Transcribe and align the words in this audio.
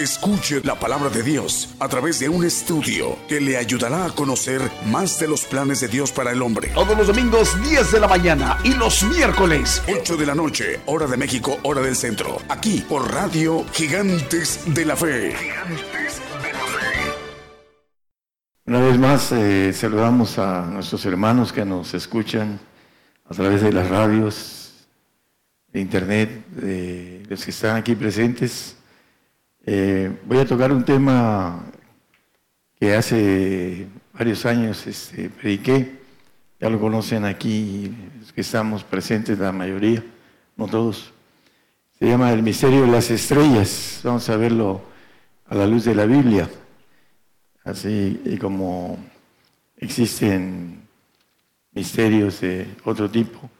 Escuche 0.00 0.62
la 0.64 0.76
palabra 0.76 1.10
de 1.10 1.22
Dios 1.22 1.74
a 1.78 1.86
través 1.86 2.18
de 2.20 2.30
un 2.30 2.42
estudio 2.42 3.18
que 3.28 3.38
le 3.38 3.58
ayudará 3.58 4.06
a 4.06 4.10
conocer 4.10 4.62
más 4.86 5.20
de 5.20 5.28
los 5.28 5.44
planes 5.44 5.80
de 5.80 5.88
Dios 5.88 6.10
para 6.10 6.32
el 6.32 6.40
hombre. 6.40 6.68
Todos 6.68 6.96
los 6.96 7.08
domingos 7.08 7.54
10 7.68 7.92
de 7.92 8.00
la 8.00 8.08
mañana 8.08 8.56
y 8.64 8.72
los 8.72 9.02
miércoles 9.02 9.82
8 9.94 10.16
de 10.16 10.24
la 10.24 10.34
noche, 10.34 10.80
hora 10.86 11.06
de 11.06 11.18
México, 11.18 11.58
hora 11.64 11.82
del 11.82 11.94
centro. 11.94 12.38
Aquí 12.48 12.82
por 12.88 13.12
Radio 13.12 13.62
Gigantes 13.74 14.62
de 14.74 14.86
la 14.86 14.96
Fe. 14.96 15.34
Gigantes 15.36 16.22
de 16.44 16.50
la 16.50 16.60
Fe. 16.60 17.12
Una 18.64 18.80
vez 18.80 18.98
más 18.98 19.32
eh, 19.32 19.70
saludamos 19.74 20.38
a 20.38 20.62
nuestros 20.62 21.04
hermanos 21.04 21.52
que 21.52 21.66
nos 21.66 21.92
escuchan 21.92 22.58
a 23.28 23.34
través 23.34 23.60
de 23.60 23.70
las 23.70 23.86
radios, 23.90 24.86
de 25.70 25.78
internet, 25.78 26.46
de 26.52 27.22
los 27.28 27.44
que 27.44 27.50
están 27.50 27.76
aquí 27.76 27.94
presentes 27.94 28.76
eh, 29.66 30.10
voy 30.24 30.38
a 30.38 30.46
tocar 30.46 30.72
un 30.72 30.84
tema 30.84 31.64
que 32.78 32.94
hace 32.94 33.86
varios 34.14 34.46
años 34.46 34.86
este, 34.86 35.28
prediqué, 35.28 35.98
ya 36.58 36.70
lo 36.70 36.80
conocen 36.80 37.24
aquí, 37.24 37.94
los 38.18 38.32
que 38.32 38.40
estamos 38.40 38.84
presentes, 38.84 39.38
la 39.38 39.52
mayoría, 39.52 40.02
no 40.56 40.66
todos. 40.66 41.12
Se 41.98 42.06
llama 42.06 42.32
El 42.32 42.42
misterio 42.42 42.82
de 42.82 42.86
las 42.88 43.10
estrellas. 43.10 44.00
Vamos 44.02 44.28
a 44.30 44.36
verlo 44.36 44.80
a 45.46 45.54
la 45.54 45.66
luz 45.66 45.84
de 45.84 45.94
la 45.94 46.06
Biblia. 46.06 46.48
Así 47.64 48.22
y 48.24 48.38
como 48.38 48.98
existen 49.76 50.82
misterios 51.72 52.40
de 52.40 52.66
otro 52.84 53.10
tipo, 53.10 53.50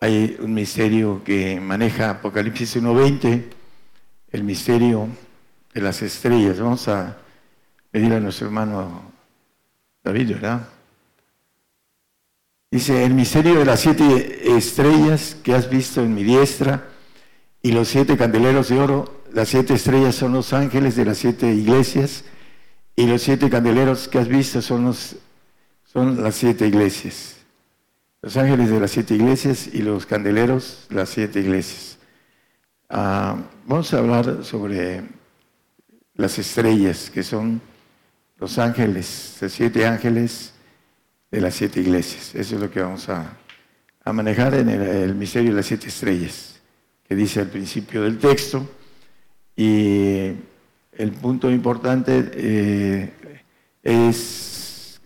hay 0.00 0.38
un 0.40 0.54
misterio 0.54 1.22
que 1.22 1.60
maneja 1.60 2.10
Apocalipsis 2.10 2.76
1.20 2.76 3.59
el 4.32 4.44
misterio 4.44 5.08
de 5.74 5.80
las 5.80 6.02
estrellas. 6.02 6.58
Vamos 6.60 6.88
a 6.88 7.16
pedir 7.90 8.12
a 8.12 8.20
nuestro 8.20 8.46
hermano 8.46 9.12
David, 10.02 10.32
¿verdad? 10.32 10.68
Dice, 12.70 13.04
el 13.04 13.14
misterio 13.14 13.58
de 13.58 13.64
las 13.64 13.80
siete 13.80 14.56
estrellas 14.56 15.36
que 15.42 15.54
has 15.54 15.68
visto 15.68 16.02
en 16.02 16.14
mi 16.14 16.22
diestra 16.22 16.86
y 17.62 17.72
los 17.72 17.88
siete 17.88 18.16
candeleros 18.16 18.68
de 18.68 18.78
oro, 18.78 19.22
las 19.32 19.48
siete 19.48 19.74
estrellas 19.74 20.14
son 20.14 20.32
los 20.32 20.52
ángeles 20.52 20.94
de 20.94 21.04
las 21.04 21.18
siete 21.18 21.52
iglesias 21.52 22.24
y 22.94 23.06
los 23.06 23.22
siete 23.22 23.50
candeleros 23.50 24.06
que 24.06 24.18
has 24.18 24.28
visto 24.28 24.62
son, 24.62 24.84
los, 24.84 25.16
son 25.84 26.22
las 26.22 26.36
siete 26.36 26.66
iglesias. 26.68 27.38
Los 28.22 28.36
ángeles 28.36 28.70
de 28.70 28.78
las 28.78 28.90
siete 28.92 29.14
iglesias 29.14 29.68
y 29.72 29.82
los 29.82 30.06
candeleros, 30.06 30.86
las 30.90 31.08
siete 31.08 31.40
iglesias. 31.40 31.99
Ah, 32.92 33.36
vamos 33.66 33.94
a 33.94 33.98
hablar 33.98 34.44
sobre 34.44 35.04
las 36.16 36.36
estrellas, 36.40 37.08
que 37.08 37.22
son 37.22 37.60
los 38.36 38.58
ángeles, 38.58 39.38
los 39.40 39.52
siete 39.52 39.86
ángeles 39.86 40.52
de 41.30 41.40
las 41.40 41.54
siete 41.54 41.78
iglesias. 41.78 42.34
Eso 42.34 42.56
es 42.56 42.60
lo 42.60 42.68
que 42.68 42.80
vamos 42.80 43.08
a, 43.08 43.36
manejar 44.12 44.54
en 44.54 44.70
el, 44.70 45.14
misterio 45.14 45.50
de 45.50 45.58
las 45.58 45.66
siete 45.66 45.86
estrellas, 45.86 46.60
que 47.08 47.14
dice 47.14 47.38
al 47.38 47.46
principio 47.46 48.02
del 48.02 48.18
texto. 48.18 48.68
Y 49.54 50.32
el 50.90 51.12
punto 51.12 51.48
importante 51.48 52.28
eh, 52.34 53.12
es, 53.84 55.00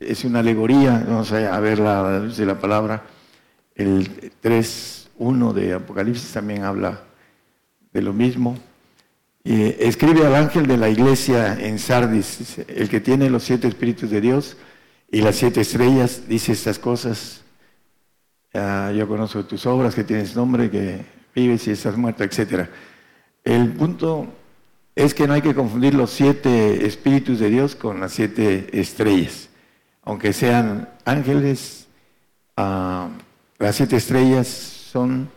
es 0.00 0.24
una 0.24 0.40
alegoría, 0.40 1.04
vamos 1.06 1.30
a 1.30 1.60
ver 1.60 1.78
la 1.78 2.18
luz 2.18 2.38
de 2.38 2.46
la 2.46 2.58
palabra. 2.58 3.04
El 3.76 4.32
3.1 4.42 5.52
de 5.52 5.74
Apocalipsis 5.74 6.32
también 6.32 6.64
habla 6.64 7.04
de 7.92 8.02
lo 8.02 8.12
mismo. 8.12 8.56
Y 9.42 9.62
escribe 9.82 10.26
al 10.26 10.34
ángel 10.34 10.66
de 10.66 10.76
la 10.76 10.88
iglesia 10.88 11.58
en 11.58 11.78
Sardis, 11.78 12.58
el 12.68 12.88
que 12.88 13.00
tiene 13.00 13.30
los 13.30 13.42
siete 13.42 13.68
espíritus 13.68 14.10
de 14.10 14.20
Dios 14.20 14.56
y 15.10 15.22
las 15.22 15.36
siete 15.36 15.62
estrellas, 15.62 16.28
dice 16.28 16.52
estas 16.52 16.78
cosas. 16.78 17.42
yo 18.52 19.08
conozco 19.08 19.44
tus 19.44 19.64
obras, 19.66 19.94
que 19.94 20.04
tienes 20.04 20.36
nombre, 20.36 20.70
que 20.70 21.04
vives 21.34 21.66
y 21.66 21.70
estás 21.70 21.96
muerto, 21.96 22.22
etc. 22.22 22.68
El 23.44 23.72
punto 23.72 24.26
es 24.94 25.14
que 25.14 25.26
no 25.26 25.32
hay 25.32 25.42
que 25.42 25.54
confundir 25.54 25.94
los 25.94 26.10
siete 26.10 26.86
espíritus 26.86 27.38
de 27.38 27.48
Dios 27.48 27.74
con 27.74 28.00
las 28.00 28.12
siete 28.12 28.68
estrellas. 28.78 29.48
Aunque 30.02 30.32
sean 30.32 30.88
ángeles, 31.04 31.86
ah, 32.56 33.08
las 33.58 33.76
siete 33.76 33.96
estrellas 33.96 34.46
son 34.48 35.30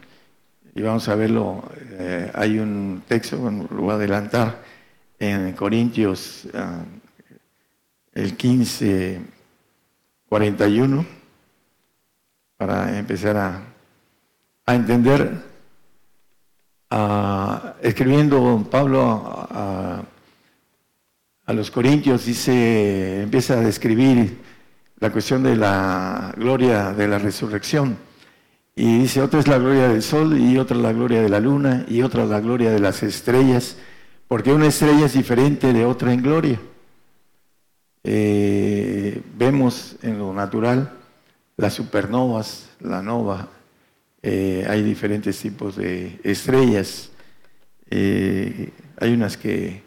y 0.75 0.81
vamos 0.81 1.07
a 1.07 1.16
verlo, 1.16 1.63
eh, 1.91 2.31
hay 2.34 2.57
un 2.57 3.03
texto, 3.07 3.38
lo 3.38 3.81
voy 3.81 3.91
a 3.91 3.95
adelantar, 3.95 4.63
en 5.19 5.53
Corintios 5.53 6.47
ah, 6.53 6.84
el 8.13 8.35
15, 8.35 9.22
41, 10.28 11.06
para 12.57 12.97
empezar 12.97 13.38
a, 13.38 14.73
entender, 14.73 15.44
ah, 16.89 17.75
escribiendo 17.81 18.67
Pablo 18.69 19.47
a, 19.51 20.03
a 21.45 21.53
los 21.53 21.69
Corintios, 21.69 22.25
dice, 22.25 23.22
empieza 23.22 23.53
a 23.53 23.62
describir 23.62 24.39
la 25.00 25.12
cuestión 25.12 25.44
de 25.44 25.56
la 25.56 26.33
gloria 26.35 26.94
de 26.94 27.07
la 27.07 27.19
resurrección 27.19 28.12
y 28.75 29.00
dice, 29.00 29.22
otra 29.22 29.39
es 29.39 29.47
la 29.47 29.59
gloria 29.59 29.88
del 29.88 30.01
sol 30.01 30.38
y 30.38 30.57
otra 30.57 30.75
la 30.78 30.91
gloria 30.94 31.22
de 31.22 31.29
la 31.29 31.39
luna 31.39 31.85
y 31.88 32.01
otra 32.01 32.25
la 32.25 32.39
gloria 32.39 32.72
de 32.72 32.79
las 32.79 33.03
estrellas, 33.03 33.78
porque 34.28 34.51
una 34.51 34.67
estrella 34.67 35.06
es 35.06 35.13
diferente 35.13 35.73
de 35.73 35.85
otra 35.85 36.11
en 36.11 36.23
gloria. 36.23 36.59
Eh, 38.03 39.22
vemos 39.38 39.95
en 40.01 40.17
lo 40.17 40.33
natural 40.33 40.91
las 41.56 41.73
supernovas, 41.75 42.69
la 42.79 43.03
nova, 43.03 43.47
eh, 44.23 44.66
hay 44.67 44.81
diferentes 44.81 45.39
tipos 45.39 45.75
de 45.75 46.19
estrellas. 46.23 47.12
Eh, 47.89 48.72
hay 48.97 49.13
unas 49.13 49.38
que 49.38 49.83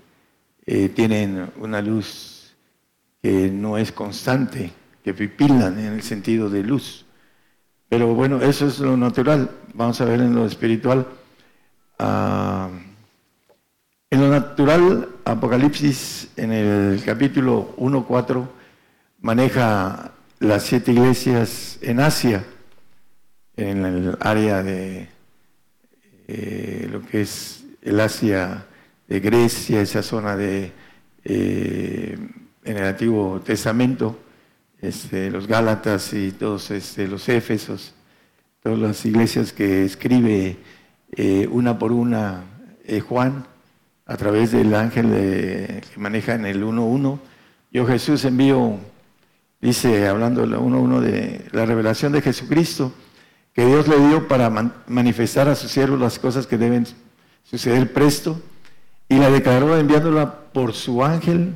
tienen 0.95 1.51
una 1.61 1.81
luz 1.81 2.55
que 3.23 3.51
no 3.51 3.79
es 3.79 3.93
constante, 3.93 4.73
que 5.05 5.15
pipilan 5.15 5.79
en 5.79 5.95
el 5.95 6.03
sentido 6.03 6.51
de 6.51 6.63
luz. 6.63 7.06
Pero 7.89 8.15
bueno, 8.15 8.43
eso 8.43 8.67
es 8.67 8.81
lo 8.81 8.97
natural. 8.97 9.51
Vamos 9.75 10.01
a 10.01 10.05
ver 10.05 10.21
en 10.21 10.35
lo 10.35 10.47
espiritual. 10.47 11.07
Ah, 11.99 12.69
en 14.11 14.21
lo 14.21 14.29
natural, 14.29 15.09
Apocalipsis 15.25 16.31
en 16.37 16.53
el 16.53 17.03
capítulo 17.05 17.75
1.4 17.77 18.47
maneja 19.21 20.13
las 20.39 20.65
siete 20.65 20.93
iglesias 20.93 21.79
en 21.81 22.01
Asia, 22.01 22.45
en 23.57 23.85
el 23.85 24.17
área 24.21 24.63
de 24.63 25.09
eh, 26.29 26.89
lo 26.91 27.03
que 27.03 27.23
es 27.23 27.65
el 27.83 28.01
Asia 28.01 28.67
de 29.09 29.21
Grecia, 29.21 29.81
esa 29.81 30.03
zona 30.03 30.37
de 30.37 30.73
eh, 31.25 32.19
en 32.65 32.77
el 32.77 32.85
Antiguo 32.85 33.41
Testamento 33.41 34.19
este, 34.87 35.31
los 35.31 35.47
Gálatas 35.47 36.13
y 36.13 36.33
todos 36.33 36.71
este, 36.71 37.09
los 37.09 37.29
Éfesos, 37.29 37.95
todas 38.63 38.79
las 38.79 39.05
iglesias 39.05 39.53
que 39.53 39.85
escribe 39.85 40.57
eh, 41.13 41.49
una 41.51 41.79
por 41.79 41.93
una 41.93 42.45
eh, 42.85 43.01
Juan 43.01 43.47
a 44.07 44.17
través 44.17 44.53
del 44.53 44.75
ángel 44.75 45.07
que 45.11 45.99
maneja 45.99 46.35
en 46.35 46.47
el 46.47 46.63
1.1. 46.63 47.19
Yo 47.73 47.87
Jesús 47.87 48.25
envío, 48.25 48.79
dice, 49.61 50.07
hablando 50.07 50.43
del 50.43 50.55
1.1 50.55 51.01
de 51.01 51.45
la 51.53 51.67
revelación 51.67 52.13
de 52.13 52.23
Jesucristo, 52.23 52.93
que 53.53 53.67
Dios 53.67 53.89
le 53.89 53.99
dio 54.09 54.29
para 54.29 54.49
manifestar 54.87 55.49
a 55.49 55.57
sus 55.57 55.73
siervos 55.73 55.99
las 55.99 56.19
cosas 56.19 56.47
que 56.47 56.57
deben 56.57 56.87
suceder 57.43 57.93
presto, 57.93 58.41
y 59.09 59.17
la 59.17 59.31
declaró 59.31 59.77
enviándola 59.77 60.51
por 60.53 60.73
su 60.73 61.05
ángel 61.05 61.55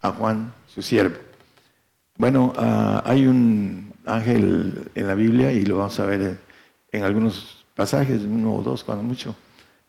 a 0.00 0.10
Juan, 0.12 0.52
su 0.66 0.82
siervo. 0.82 1.25
Bueno, 2.18 2.54
ah, 2.56 3.02
hay 3.04 3.26
un 3.26 3.92
ángel 4.06 4.90
en 4.94 5.06
la 5.06 5.14
Biblia 5.14 5.52
y 5.52 5.66
lo 5.66 5.78
vamos 5.78 6.00
a 6.00 6.06
ver 6.06 6.38
en 6.90 7.02
algunos 7.04 7.66
pasajes, 7.74 8.22
uno 8.22 8.54
o 8.54 8.62
dos 8.62 8.84
cuando 8.84 9.04
mucho, 9.04 9.36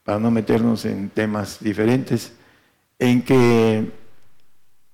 para 0.03 0.19
no 0.19 0.29
meternos 0.29 0.83
en 0.83 1.09
temas 1.09 1.59
diferentes, 1.61 2.33
en 2.99 3.21
que 3.21 3.93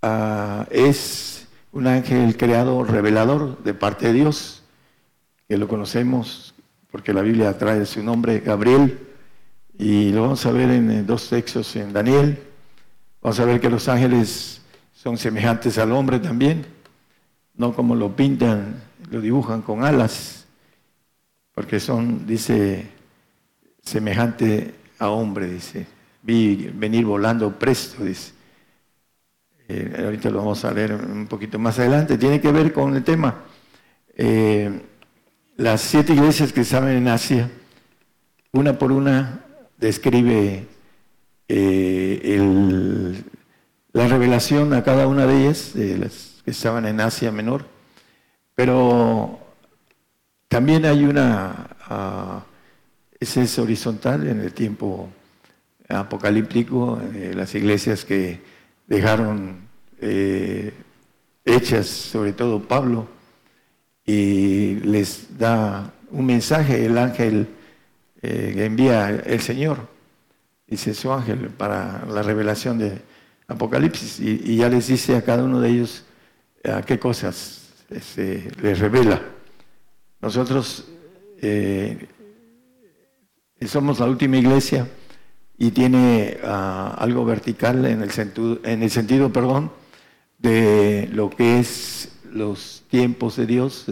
ah, 0.03 0.67
es 0.69 1.47
un 1.71 1.87
ángel 1.87 2.37
creado 2.37 2.83
revelador 2.83 3.63
de 3.63 3.73
parte 3.73 4.07
de 4.07 4.13
Dios, 4.13 4.61
que 5.47 5.57
lo 5.57 5.67
conocemos 5.67 6.53
porque 6.91 7.13
la 7.13 7.23
Biblia 7.23 7.57
trae 7.57 7.83
su 7.87 8.03
nombre, 8.03 8.41
Gabriel, 8.41 8.99
y 9.79 10.11
lo 10.11 10.21
vamos 10.21 10.45
a 10.45 10.51
ver 10.51 10.69
en 10.69 11.07
dos 11.07 11.29
textos 11.29 11.75
en 11.75 11.91
Daniel. 11.91 12.43
Vamos 13.23 13.39
a 13.39 13.45
ver 13.45 13.59
que 13.59 13.71
los 13.71 13.87
ángeles 13.87 14.61
son 14.93 15.17
semejantes 15.17 15.79
al 15.79 15.91
hombre 15.93 16.19
también, 16.19 16.63
no 17.55 17.73
como 17.73 17.95
lo 17.95 18.15
pintan, 18.15 18.81
lo 19.11 19.21
dibujan 19.21 19.61
con 19.61 19.83
alas, 19.83 20.45
porque 21.53 21.79
son, 21.79 22.25
dice, 22.25 22.89
semejante 23.81 24.73
a 24.99 25.09
hombre, 25.09 25.47
dice. 25.47 25.85
Vi 26.21 26.71
venir 26.73 27.05
volando 27.05 27.57
presto, 27.59 28.03
dice. 28.03 28.33
Eh, 29.67 30.01
ahorita 30.03 30.29
lo 30.29 30.39
vamos 30.39 30.63
a 30.65 30.71
leer 30.71 30.93
un 30.93 31.27
poquito 31.27 31.59
más 31.59 31.79
adelante. 31.79 32.17
Tiene 32.17 32.39
que 32.41 32.51
ver 32.51 32.73
con 32.73 32.95
el 32.95 33.03
tema. 33.03 33.43
Eh, 34.15 34.81
las 35.57 35.81
siete 35.81 36.13
iglesias 36.13 36.51
que 36.53 36.61
estaban 36.61 36.89
en 36.89 37.07
Asia, 37.07 37.49
una 38.51 38.77
por 38.77 38.91
una 38.91 39.45
describe 39.77 40.65
eh, 41.47 43.21
la 43.91 44.07
revelación 44.07 44.73
a 44.73 44.83
cada 44.83 45.07
una 45.07 45.27
de 45.27 45.41
ellas, 45.41 45.73
de 45.73 45.97
las 45.97 46.32
que 46.43 46.51
estaban 46.51 46.85
en 46.85 47.01
Asia 47.01 47.31
Menor, 47.31 47.65
pero 48.55 49.39
también 50.47 50.85
hay 50.85 51.05
una, 51.05 51.69
uh, 51.89 52.41
ese 53.19 53.43
es 53.43 53.57
horizontal 53.59 54.27
en 54.27 54.39
el 54.39 54.53
tiempo 54.53 55.09
apocalíptico, 55.89 56.99
las 57.33 57.55
iglesias 57.55 58.05
que 58.05 58.41
dejaron 58.87 59.67
eh, 59.99 60.73
hechas, 61.45 61.87
sobre 61.87 62.33
todo 62.33 62.61
Pablo, 62.61 63.07
y 64.05 64.75
les 64.81 65.37
da 65.37 65.93
un 66.11 66.25
mensaje, 66.25 66.85
el 66.85 66.97
ángel 66.97 67.47
eh, 68.21 68.51
que 68.55 68.65
envía 68.65 69.09
el 69.09 69.41
Señor, 69.41 69.87
dice 70.67 70.93
su 70.93 71.11
ángel, 71.11 71.49
para 71.49 72.05
la 72.05 72.21
revelación 72.21 72.77
de 72.77 73.01
Apocalipsis, 73.47 74.19
y, 74.19 74.57
ya 74.57 74.69
les 74.69 74.87
dice 74.87 75.15
a 75.15 75.23
cada 75.23 75.43
uno 75.43 75.59
de 75.59 75.69
ellos 75.69 76.05
a 76.63 76.81
qué 76.81 76.99
cosas 76.99 77.73
este, 77.89 78.49
les 78.61 78.79
revela. 78.79 79.21
Nosotros 80.21 80.85
eh, 81.41 82.07
somos 83.67 83.99
la 83.99 84.05
última 84.05 84.37
iglesia 84.37 84.87
y 85.57 85.71
tiene 85.71 86.37
ah, 86.43 86.95
algo 86.97 87.25
vertical 87.25 87.85
en 87.85 88.01
el, 88.01 88.11
sentido, 88.11 88.59
en 88.63 88.83
el 88.83 88.89
sentido 88.89 89.31
perdón, 89.31 89.71
de 90.39 91.09
lo 91.11 91.29
que 91.29 91.59
es 91.59 92.09
los 92.31 92.83
tiempos 92.89 93.35
de 93.35 93.45
Dios, 93.45 93.85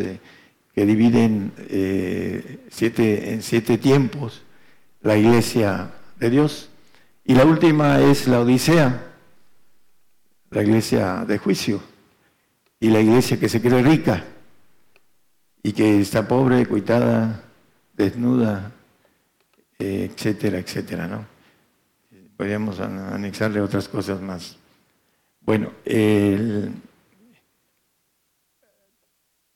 que 0.73 0.85
dividen 0.85 1.51
eh, 1.57 2.65
siete, 2.69 3.33
en 3.33 3.41
siete 3.41 3.77
tiempos 3.77 4.41
la 5.01 5.17
iglesia 5.17 5.91
de 6.19 6.29
Dios. 6.29 6.69
Y 7.23 7.35
la 7.35 7.45
última 7.45 8.01
es 8.01 8.27
la 8.27 8.39
Odisea, 8.39 9.13
la 10.49 10.63
iglesia 10.63 11.25
de 11.25 11.37
juicio, 11.37 11.81
y 12.81 12.89
la 12.89 12.99
iglesia 12.99 13.39
que 13.39 13.47
se 13.47 13.61
cree 13.61 13.83
rica 13.83 14.25
y 15.61 15.71
que 15.71 16.01
está 16.01 16.27
pobre, 16.27 16.65
cuitada, 16.65 17.43
desnuda, 17.93 18.71
eh, 19.77 20.09
etcétera, 20.11 20.57
etcétera, 20.57 21.07
¿no? 21.07 21.25
Podríamos 22.35 22.79
anexarle 22.79 23.61
otras 23.61 23.87
cosas 23.87 24.19
más. 24.19 24.57
Bueno, 25.41 25.71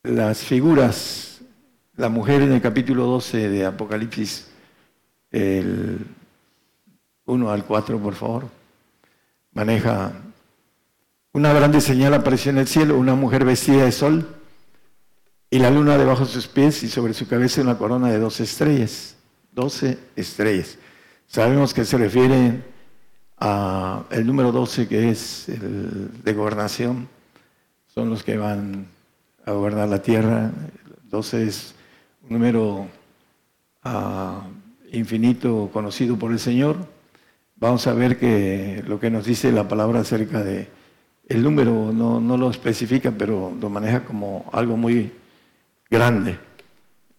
las 0.04 0.44
figuras, 0.44 1.42
la 1.96 2.10
mujer 2.10 2.44
en 2.44 2.52
el 2.52 2.62
capítulo 2.62 3.06
12 3.06 3.50
de 3.50 3.66
Apocalipsis, 3.66 4.52
el 5.32 6.06
1 7.26 7.50
al 7.50 7.66
4, 7.66 8.00
por 8.00 8.14
favor, 8.14 8.50
maneja 9.52 10.14
una 11.36 11.52
grande 11.52 11.82
señal 11.82 12.14
apareció 12.14 12.50
en 12.52 12.60
el 12.60 12.68
cielo, 12.68 12.98
una 12.98 13.14
mujer 13.14 13.44
vestida 13.44 13.84
de 13.84 13.92
sol 13.92 14.26
y 15.50 15.60
la 15.60 15.70
luna 15.70 15.98
debajo 15.98 16.24
de 16.24 16.32
sus 16.32 16.48
pies 16.48 16.82
y 16.84 16.88
sobre 16.88 17.14
su 17.14 17.28
cabeza 17.28 17.60
una 17.62 17.78
corona 17.78 18.10
de 18.10 18.20
dos 18.20 18.40
estrellas, 18.40 19.18
doce 19.52 20.00
estrellas. 20.16 20.78
Sabemos 21.28 21.74
que 21.74 21.84
se 21.84 21.98
refiere 21.98 22.64
el 24.12 24.26
número 24.26 24.54
12, 24.54 24.88
que 24.88 25.10
es 25.10 25.50
el 25.50 26.24
de 26.24 26.34
gobernación, 26.34 27.10
son 27.94 28.10
los 28.10 28.24
que 28.24 28.38
van 28.38 28.88
a 29.46 29.52
gobernar 29.52 29.90
la 29.90 30.02
tierra. 30.02 30.52
12 31.10 31.48
es 31.48 31.76
un 32.24 32.30
número 32.30 32.88
ah, 33.84 34.48
infinito 34.94 35.70
conocido 35.74 36.18
por 36.18 36.32
el 36.32 36.40
Señor. 36.40 36.78
Vamos 37.58 37.88
a 37.88 37.94
ver 37.94 38.18
que 38.18 38.82
lo 38.88 39.02
que 39.02 39.10
nos 39.10 39.26
dice 39.26 39.52
la 39.52 39.68
palabra 39.68 40.00
acerca 40.00 40.42
de 40.42 40.74
el 41.28 41.44
número 41.44 41.92
no, 41.92 42.38
lo 42.38 42.50
especifica, 42.50 43.12
pero 43.12 43.56
lo 43.60 43.70
maneja 43.70 44.06
como 44.06 44.50
algo 44.54 44.78
muy 44.78 45.12
grande. 45.90 46.38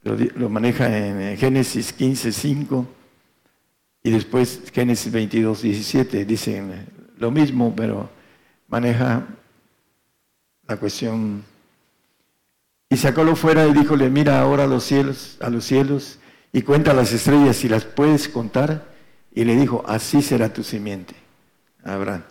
Lo, 0.03 0.17
lo 0.37 0.49
maneja 0.49 0.97
en 0.97 1.37
Génesis 1.37 1.93
15, 1.93 2.31
5 2.33 2.87
y 4.07 4.11
después 4.11 4.63
Génesis 4.73 5.11
22, 5.11 5.63
17 5.63 6.25
dicen 6.25 6.87
lo 7.19 7.33
mismo, 7.33 7.75
pero 7.75 8.09
maneja 8.69 9.27
la 10.69 10.77
cuestión. 10.77 11.43
Y 12.89 12.97
sacólo 12.97 13.35
fuera 13.35 13.67
y 13.67 13.73
díjole, 13.73 14.09
mira 14.09 14.41
ahora 14.41 14.63
a 14.63 14.69
los 14.69 14.85
cielos, 14.85 15.37
a 15.41 15.51
los 15.51 15.65
cielos, 15.65 16.21
y 16.53 16.63
cuenta 16.63 16.95
las 16.95 17.13
estrellas 17.13 17.57
si 17.57 17.69
las 17.69 17.85
puedes 17.85 18.29
contar. 18.29 18.95
Y 19.35 19.45
le 19.45 19.57
dijo, 19.57 19.83
así 19.89 20.23
será 20.23 20.53
tu 20.53 20.63
simiente, 20.63 21.17
Abraham. 21.83 22.23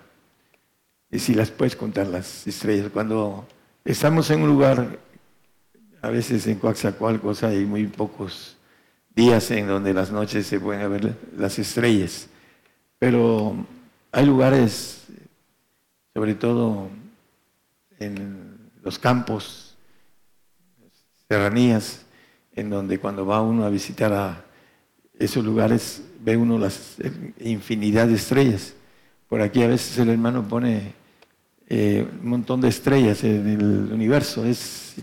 Y 1.11 1.19
si 1.19 1.33
las 1.33 1.51
puedes 1.51 1.75
contar 1.75 2.07
las 2.07 2.45
estrellas. 2.47 2.89
Cuando 2.91 3.47
estamos 3.83 4.29
en 4.29 4.41
un 4.41 4.49
lugar, 4.49 4.99
a 6.01 6.09
veces 6.09 6.45
en 6.47 6.59
Coaxacualcos 6.59 7.43
hay 7.43 7.65
muy 7.65 7.87
pocos 7.87 8.57
días 9.15 9.49
en 9.51 9.67
donde 9.67 9.93
las 9.93 10.11
noches 10.11 10.45
se 10.45 10.59
pueden 10.59 10.89
ver 10.91 11.15
las 11.37 11.57
estrellas. 11.57 12.27
Pero 12.99 13.55
hay 14.11 14.25
lugares, 14.25 15.03
sobre 16.13 16.35
todo 16.35 16.89
en 17.99 18.71
los 18.83 18.99
campos, 18.99 19.75
serranías, 21.27 22.05
en 22.53 22.69
donde 22.69 22.99
cuando 22.99 23.25
va 23.25 23.41
uno 23.41 23.65
a 23.65 23.69
visitar 23.69 24.13
a 24.13 24.45
esos 25.17 25.43
lugares 25.43 26.01
ve 26.19 26.37
uno 26.37 26.57
las 26.57 26.95
infinidad 27.39 28.07
de 28.07 28.15
estrellas. 28.15 28.73
Por 29.27 29.41
aquí 29.41 29.63
a 29.63 29.67
veces 29.67 29.97
el 29.97 30.09
hermano 30.09 30.47
pone 30.47 30.93
eh, 31.67 32.07
un 32.21 32.29
montón 32.29 32.61
de 32.61 32.69
estrellas 32.69 33.23
en 33.23 33.47
el 33.47 33.93
universo. 33.93 34.45
Es, 34.45 34.95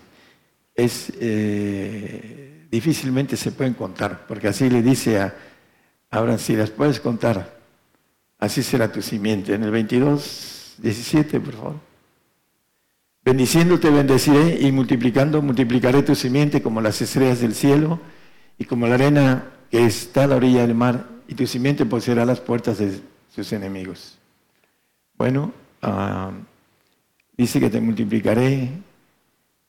es 0.75 1.13
eh, 1.21 2.67
difícilmente 2.71 3.37
se 3.37 3.53
pueden 3.53 3.75
contar, 3.75 4.27
porque 4.27 4.49
así 4.49 4.71
le 4.71 4.83
dice 4.83 5.19
a 5.19 5.35
Abraham, 6.11 6.39
si 6.39 6.55
las 6.55 6.71
puedes 6.71 7.01
contar, 7.01 7.59
así 8.39 8.63
será 8.63 8.91
tu 8.93 9.03
simiente. 9.03 9.55
En 9.55 9.65
el 9.65 9.71
22, 9.71 10.77
17, 10.79 11.41
por 11.41 11.55
favor. 11.55 11.93
Bendiciéndote 13.25 13.89
bendeciré 13.89 14.61
y 14.61 14.73
multiplicando 14.73 15.41
multiplicaré 15.43 16.03
tu 16.03 16.17
simiente 16.17 16.61
como 16.61 16.81
las 16.81 17.01
estrellas 17.01 17.41
del 17.41 17.55
cielo 17.55 18.01
y 18.59 18.65
como 18.65 18.89
la 18.89 18.95
arena 18.95 19.45
que 19.71 19.87
está 19.87 20.25
a 20.25 20.27
la 20.27 20.37
orilla 20.37 20.63
del 20.63 20.75
mar 20.75 21.07
y 21.29 21.35
tu 21.35 21.47
simiente 21.47 21.87
poseerá 21.87 22.25
las 22.25 22.41
puertas 22.41 22.79
de 22.79 23.01
sus 23.35 23.53
enemigos. 23.53 24.19
Bueno, 25.17 25.53
ah, 25.81 26.33
dice 27.37 27.61
que 27.61 27.71
te 27.71 27.81
multiplicaré 27.81 28.69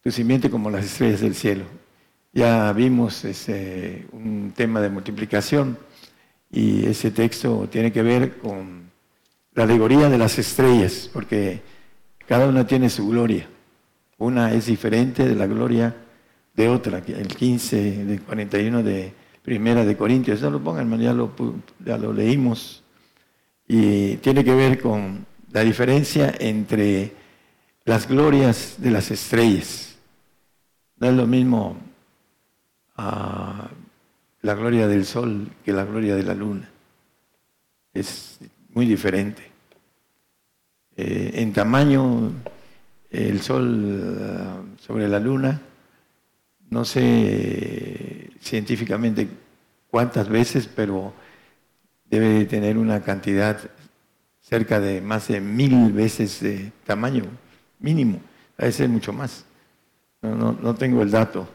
tu 0.02 0.12
simiente 0.12 0.50
como 0.50 0.70
las 0.70 0.86
estrellas 0.86 1.22
del 1.22 1.36
cielo. 1.36 1.64
Ya 2.34 2.74
vimos 2.74 3.24
ese, 3.26 4.06
un 4.12 4.52
tema 4.56 4.82
de 4.82 4.90
multiplicación 4.90 5.78
y 6.52 6.86
ese 6.86 7.12
texto 7.12 7.68
tiene 7.72 7.92
que 7.92 8.02
ver 8.02 8.38
con 8.38 8.92
la 9.54 9.64
alegoría 9.64 10.10
de 10.10 10.18
las 10.18 10.38
estrellas, 10.40 11.10
porque 11.14 11.62
cada 12.28 12.48
una 12.48 12.66
tiene 12.66 12.90
su 12.90 13.08
gloria. 13.08 13.48
Una 14.18 14.54
es 14.54 14.66
diferente 14.66 15.28
de 15.28 15.36
la 15.36 15.48
gloria 15.48 15.96
de 16.56 16.70
otra, 16.70 17.02
el 17.06 17.28
15 17.28 18.06
del 18.06 18.22
41 18.22 18.84
de 18.84 19.14
Primera 19.42 19.86
de 19.86 19.96
Corintios. 19.96 20.42
No 20.42 20.50
lo 20.50 20.64
pongan, 20.64 21.00
ya 21.00 21.14
lo, 21.14 21.32
ya 21.86 21.98
lo 21.98 22.14
leímos. 22.14 22.83
Y 23.68 24.18
tiene 24.18 24.44
que 24.44 24.54
ver 24.54 24.82
con 24.82 25.26
la 25.52 25.62
diferencia 25.62 26.34
entre 26.40 27.14
las 27.86 28.08
glorias 28.08 28.76
de 28.78 28.92
las 28.92 29.12
estrellas. 29.12 29.96
No 30.98 31.10
es 31.10 31.16
lo 31.16 31.28
mismo 31.28 31.78
a 32.96 33.70
la 34.42 34.54
gloria 34.54 34.88
del 34.88 35.06
sol 35.06 35.48
que 35.64 35.72
la 35.72 35.86
gloria 35.86 36.16
de 36.16 36.24
la 36.24 36.34
luna. 36.34 36.70
Es 37.94 38.40
muy 38.70 38.86
diferente. 38.86 39.44
Eh, 40.96 41.32
en 41.36 41.54
tamaño, 41.54 42.32
el 43.10 43.42
sol 43.42 44.20
ah, 44.22 44.62
sobre 44.80 45.08
la 45.08 45.20
luna, 45.20 45.62
no 46.70 46.86
sé 46.86 48.32
científicamente 48.40 49.28
cuántas 49.90 50.28
veces, 50.30 50.68
pero 50.68 51.14
debe 52.14 52.46
tener 52.46 52.78
una 52.78 53.02
cantidad 53.02 53.60
cerca 54.40 54.80
de 54.80 55.02
más 55.02 55.28
de 55.30 55.42
mil 55.42 55.92
veces 55.92 56.40
de 56.42 56.72
tamaño 56.86 57.24
mínimo, 57.80 58.22
a 58.58 58.66
veces 58.66 58.88
mucho 58.88 59.12
más. 59.14 59.46
No, 60.22 60.54
no 60.54 60.76
tengo 60.76 61.02
el 61.02 61.12
dato, 61.12 61.48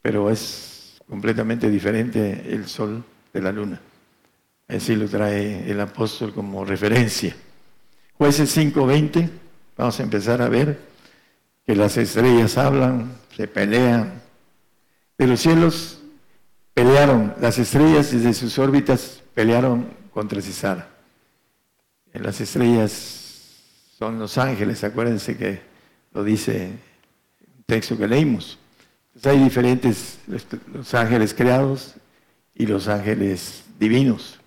pero 0.00 0.30
es 0.30 1.00
completamente 1.08 1.68
diferente 1.68 2.44
el 2.48 2.68
sol 2.68 3.04
de 3.32 3.40
la 3.40 3.50
luna. 3.50 3.80
Así 4.68 4.94
lo 4.94 5.08
trae 5.08 5.68
el 5.70 5.80
apóstol 5.80 6.32
como 6.32 6.64
referencia. 6.64 7.34
Jueces 8.16 8.56
5:20, 8.56 9.28
vamos 9.76 9.98
a 9.98 10.02
empezar 10.02 10.40
a 10.42 10.48
ver 10.48 10.78
que 11.66 11.74
las 11.74 11.96
estrellas 11.96 12.56
hablan, 12.56 13.16
se 13.36 13.48
pelean. 13.48 14.22
De 15.18 15.26
los 15.26 15.40
cielos 15.40 16.00
pelearon, 16.72 17.34
las 17.40 17.58
estrellas 17.58 18.12
desde 18.12 18.32
sus 18.32 18.58
órbitas 18.58 19.21
pelearon 19.34 19.88
contra 20.12 20.40
Cisara. 20.40 20.88
Las 22.12 22.40
estrellas 22.40 22.90
son 23.98 24.18
los 24.18 24.36
ángeles, 24.36 24.84
acuérdense 24.84 25.36
que 25.36 25.60
lo 26.12 26.22
dice 26.22 26.72
un 27.40 27.64
texto 27.64 27.96
que 27.96 28.06
leímos. 28.06 28.58
hay 29.24 29.38
diferentes, 29.38 30.18
los 30.26 30.94
ángeles 30.94 31.32
creados 31.32 31.94
y 32.54 32.66
los 32.66 32.88
ángeles 32.88 33.64
divinos. 33.78 34.38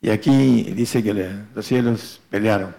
Y 0.00 0.10
aquí 0.10 0.62
dice 0.74 1.02
que 1.02 1.14
los 1.54 1.66
cielos 1.66 2.20
pelearon. 2.30 2.74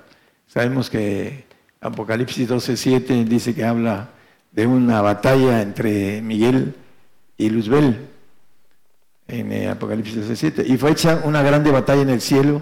Sabemos 0.48 0.90
que 0.90 1.46
Apocalipsis 1.82 2.48
12:7 2.48 3.26
dice 3.26 3.54
que 3.54 3.66
habla 3.66 4.10
de 4.52 4.68
una 4.68 5.02
batalla 5.02 5.62
entre 5.62 6.22
Miguel 6.22 6.76
y 7.38 7.50
Luzbel 7.50 8.13
en 9.28 9.52
eh, 9.52 9.70
Apocalipsis 9.70 10.16
12:7. 10.16 10.66
Y 10.68 10.78
fue 10.78 10.92
hecha 10.92 11.22
una 11.24 11.42
grande 11.42 11.72
batalla 11.72 12.02
en 12.02 12.10
el 12.10 12.22
cielo. 12.22 12.62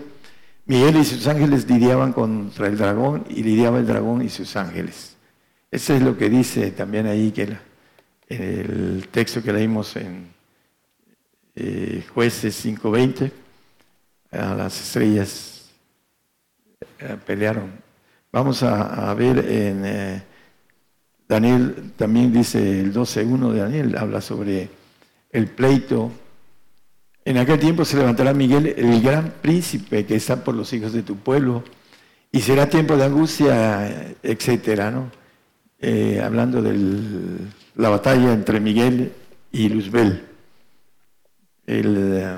Miguel 0.65 0.97
y 0.97 1.05
sus 1.05 1.27
ángeles 1.27 1.67
lidiaban 1.69 2.13
contra 2.13 2.67
el 2.67 2.77
dragón 2.77 3.25
y 3.29 3.43
lidiaba 3.43 3.79
el 3.79 3.87
dragón 3.87 4.21
y 4.21 4.29
sus 4.29 4.55
ángeles. 4.55 5.15
Eso 5.71 5.93
es 5.93 6.01
lo 6.01 6.17
que 6.17 6.29
dice 6.29 6.71
también 6.71 7.07
ahí 7.07 7.31
que 7.31 7.57
el 8.29 9.07
texto 9.09 9.41
que 9.41 9.51
leímos 9.51 9.95
en 9.95 10.27
eh, 11.55 12.03
Jueces 12.13 12.65
5:20 12.65 13.31
a 14.31 14.53
las 14.55 14.79
estrellas 14.79 15.71
eh, 16.99 17.17
pelearon. 17.25 17.71
Vamos 18.31 18.63
a, 18.63 19.13
ver 19.13 19.39
en 19.39 20.23
Daniel, 21.27 21.91
también 21.97 22.31
dice 22.31 22.79
el 22.79 22.93
12.1 22.93 23.51
de 23.51 23.59
Daniel, 23.59 23.97
habla 23.97 24.21
sobre 24.21 24.69
el 25.31 25.47
pleito. 25.47 26.11
En 27.23 27.37
aquel 27.37 27.59
tiempo 27.59 27.85
se 27.85 27.97
levantará 27.97 28.33
Miguel, 28.33 28.73
el 28.77 29.01
gran 29.01 29.31
príncipe 29.41 30.05
que 30.05 30.15
está 30.15 30.43
por 30.43 30.55
los 30.55 30.73
hijos 30.73 30.91
de 30.93 31.03
tu 31.03 31.17
pueblo, 31.17 31.63
y 32.31 32.41
será 32.41 32.67
tiempo 32.67 32.97
de 32.97 33.05
angustia, 33.05 34.15
etcétera. 34.23 35.11
Eh, 35.79 36.21
hablando 36.23 36.61
de 36.61 36.77
la 37.75 37.89
batalla 37.89 38.33
entre 38.33 38.59
Miguel 38.59 39.13
y 39.51 39.69
Luzbel. 39.69 40.27
El, 41.65 42.37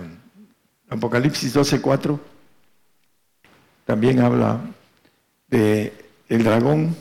Apocalipsis 0.89 1.55
12:4 1.55 2.19
también 3.85 4.19
habla 4.19 4.61
de 5.47 5.91
el 6.29 6.43
dragón, 6.43 6.95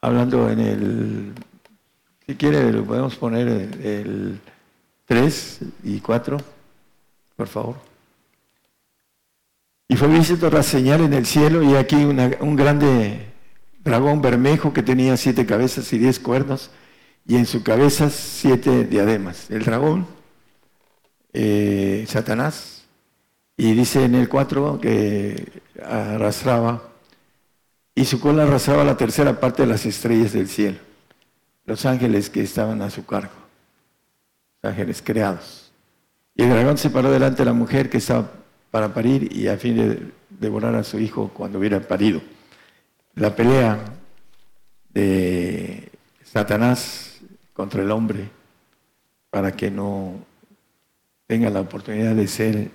hablando 0.00 0.50
en 0.50 0.58
el, 0.58 1.32
si 2.26 2.34
quiere 2.34 2.72
lo 2.72 2.84
podemos 2.84 3.16
poner 3.16 3.48
el 3.48 4.40
3 5.10 5.58
y 5.82 5.98
4, 5.98 6.38
por 7.34 7.48
favor. 7.48 7.74
Y 9.88 9.96
fue 9.96 10.06
visto 10.06 10.46
otra 10.46 10.62
señal 10.62 11.00
en 11.00 11.14
el 11.14 11.26
cielo 11.26 11.64
y 11.64 11.74
aquí 11.74 11.96
un 11.96 12.54
grande 12.54 13.26
dragón 13.82 14.22
bermejo 14.22 14.72
que 14.72 14.84
tenía 14.84 15.16
siete 15.16 15.46
cabezas 15.46 15.92
y 15.92 15.98
diez 15.98 16.20
cuernos 16.20 16.70
y 17.26 17.34
en 17.34 17.46
su 17.46 17.64
cabeza 17.64 18.08
siete 18.08 18.84
diademas. 18.84 19.50
El 19.50 19.64
dragón 19.64 20.06
eh, 21.32 22.04
Satanás, 22.06 22.84
y 23.56 23.72
dice 23.72 24.04
en 24.04 24.14
el 24.14 24.28
4 24.28 24.80
que 24.80 25.60
arrastraba, 25.84 26.84
y 27.96 28.04
su 28.04 28.20
cola 28.20 28.44
arrastraba 28.44 28.84
la 28.84 28.96
tercera 28.96 29.40
parte 29.40 29.62
de 29.62 29.68
las 29.70 29.86
estrellas 29.86 30.32
del 30.32 30.46
cielo, 30.46 30.78
los 31.64 31.84
ángeles 31.84 32.30
que 32.30 32.42
estaban 32.42 32.80
a 32.80 32.90
su 32.90 33.04
cargo, 33.04 33.39
ángeles 34.62 35.02
creados. 35.02 35.72
Y 36.34 36.42
el 36.42 36.50
dragón 36.50 36.78
se 36.78 36.90
paró 36.90 37.10
delante 37.10 37.38
de 37.38 37.46
la 37.46 37.52
mujer 37.52 37.90
que 37.90 37.98
estaba 37.98 38.30
para 38.70 38.94
parir 38.94 39.34
y 39.36 39.48
a 39.48 39.56
fin 39.56 39.76
de 39.76 40.12
devorar 40.28 40.74
a 40.74 40.84
su 40.84 40.98
hijo 40.98 41.30
cuando 41.34 41.58
hubiera 41.58 41.80
parido. 41.80 42.20
La 43.14 43.34
pelea 43.34 43.78
de 44.92 45.90
Satanás 46.24 47.20
contra 47.52 47.82
el 47.82 47.90
hombre 47.90 48.28
para 49.30 49.52
que 49.52 49.70
no 49.70 50.14
tenga 51.26 51.50
la 51.50 51.60
oportunidad 51.60 52.14
de 52.14 52.26
ser 52.26 52.70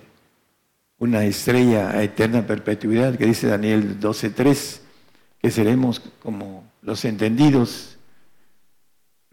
una 0.98 1.24
estrella 1.24 1.90
a 1.90 2.02
eterna 2.02 2.46
perpetuidad, 2.46 3.16
que 3.16 3.26
dice 3.26 3.48
Daniel 3.48 4.00
12.3, 4.00 4.80
que 5.42 5.50
seremos 5.50 6.00
como 6.22 6.64
los 6.80 7.04
entendidos, 7.04 7.95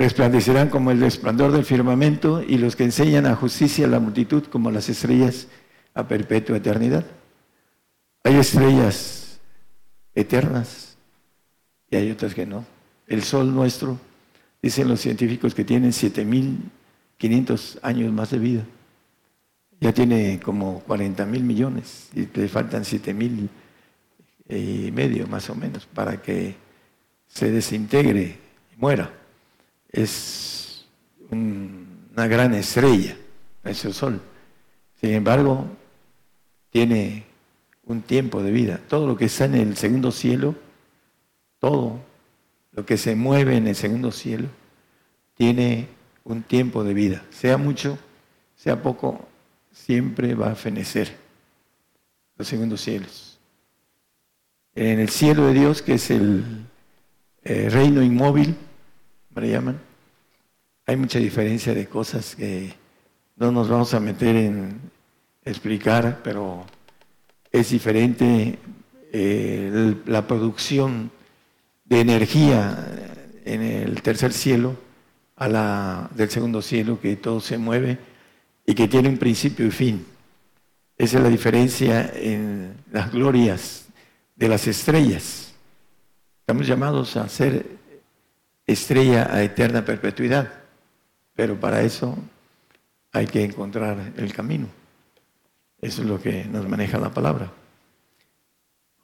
resplandecerán 0.03 0.69
como 0.69 0.91
el 0.91 1.00
resplandor 1.00 1.51
del 1.51 1.63
firmamento 1.63 2.43
y 2.43 2.57
los 2.57 2.75
que 2.75 2.83
enseñan 2.83 3.25
a 3.25 3.36
justicia 3.36 3.86
a 3.86 3.89
la 3.89 4.00
multitud 4.00 4.43
como 4.43 4.69
las 4.69 4.89
estrellas 4.89 5.48
a 5.93 6.07
perpetua 6.07 6.57
eternidad. 6.57 7.05
Hay 8.24 8.36
estrellas 8.36 9.39
eternas 10.13 10.98
y 11.89 11.95
hay 11.95 12.12
otras 12.12 12.33
que 12.33 12.45
no. 12.45 12.65
El 13.07 13.24
sol 13.24 13.53
nuestro, 13.53 13.98
dicen 14.62 14.88
los 14.89 15.00
científicos 15.00 15.55
que 15.55 15.63
tienen 15.63 15.91
7.500 15.91 17.79
años 17.81 18.12
más 18.12 18.31
de 18.31 18.39
vida 18.39 18.65
ya 19.83 19.91
tiene 19.91 20.39
como 20.39 20.79
40 20.79 21.25
mil 21.25 21.43
millones 21.43 22.10
y 22.15 22.25
le 22.33 22.48
faltan 22.48 22.86
7 22.86 23.13
mil 23.13 23.50
y 24.48 24.91
medio 24.93 25.27
más 25.27 25.50
o 25.50 25.55
menos 25.55 25.86
para 25.86 26.22
que 26.22 26.55
se 27.27 27.51
desintegre 27.51 28.38
y 28.72 28.79
muera. 28.79 29.23
Es 29.93 30.85
una 31.29 32.27
gran 32.27 32.53
estrella, 32.55 33.15
ese 33.63 33.93
sol. 33.93 34.19
Sin 35.00 35.12
embargo, 35.12 35.67
tiene 36.71 37.25
un 37.85 38.01
tiempo 38.01 38.41
de 38.41 38.51
vida. 38.51 38.81
Todo 38.89 39.07
lo 39.07 39.15
que 39.15 39.25
está 39.25 39.45
en 39.45 39.55
el 39.55 39.77
segundo 39.77 40.12
cielo, 40.12 40.55
todo 41.59 42.00
lo 42.71 42.85
que 42.85 42.97
se 42.97 43.15
mueve 43.15 43.55
en 43.55 43.67
el 43.67 43.75
segundo 43.75 44.12
cielo, 44.12 44.47
tiene 45.35 45.88
un 46.23 46.41
tiempo 46.41 46.83
de 46.83 46.93
vida. 46.93 47.23
Sea 47.29 47.57
mucho, 47.57 47.97
sea 48.55 48.81
poco, 48.81 49.27
siempre 49.71 50.33
va 50.33 50.51
a 50.51 50.55
fenecer 50.55 51.15
los 52.38 52.47
segundos 52.47 52.81
cielos. 52.81 53.39
En 54.75 55.00
el 55.00 55.09
cielo 55.09 55.45
de 55.47 55.53
Dios, 55.53 55.83
que 55.83 55.95
es 55.95 56.09
el 56.09 56.65
eh, 57.43 57.69
reino 57.69 58.01
inmóvil, 58.01 58.55
me 59.35 59.49
llaman, 59.49 59.79
hay 60.85 60.95
mucha 60.95 61.19
diferencia 61.19 61.73
de 61.73 61.87
cosas 61.87 62.35
que 62.35 62.73
no 63.35 63.51
nos 63.51 63.67
vamos 63.67 63.93
a 63.93 63.99
meter 63.99 64.35
en 64.35 64.79
explicar, 65.43 66.21
pero 66.23 66.65
es 67.51 67.71
diferente 67.71 68.59
eh, 69.11 69.95
la 70.05 70.27
producción 70.27 71.11
de 71.85 72.01
energía 72.01 72.87
en 73.45 73.61
el 73.61 74.01
tercer 74.01 74.33
cielo 74.33 74.75
a 75.35 75.47
la 75.47 76.09
del 76.15 76.29
segundo 76.29 76.61
cielo, 76.61 76.99
que 77.01 77.15
todo 77.15 77.39
se 77.39 77.57
mueve 77.57 77.97
y 78.65 78.75
que 78.75 78.87
tiene 78.87 79.09
un 79.09 79.17
principio 79.17 79.65
y 79.65 79.71
fin. 79.71 80.05
Esa 80.97 81.17
es 81.17 81.23
la 81.23 81.29
diferencia 81.29 82.11
en 82.13 82.75
las 82.91 83.11
glorias 83.11 83.87
de 84.35 84.47
las 84.47 84.67
estrellas. 84.67 85.53
Estamos 86.41 86.67
llamados 86.67 87.17
a 87.17 87.27
ser 87.27 87.82
estrella 88.65 89.34
a 89.34 89.43
eterna 89.43 89.84
perpetuidad, 89.84 90.51
pero 91.36 91.60
para 91.60 91.82
eso 91.82 92.17
hay 93.12 93.27
que 93.27 93.43
encontrar 93.43 94.13
el 94.17 94.34
camino. 94.34 94.67
Eso 95.82 96.01
es 96.01 96.08
lo 96.08 96.22
que 96.22 96.46
nos 96.46 96.67
maneja 96.67 96.98
la 96.98 97.13
palabra. 97.13 97.51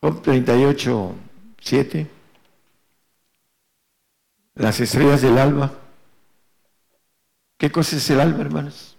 Job 0.02 0.22
38, 0.22 1.16
7. 1.60 2.08
Las 4.56 4.80
estrellas 4.80 5.22
del 5.22 5.38
alba. 5.38 5.72
¿Qué 7.58 7.70
cosa 7.70 7.98
es 7.98 8.10
el 8.10 8.22
alba, 8.22 8.42
hermanos? 8.42 8.99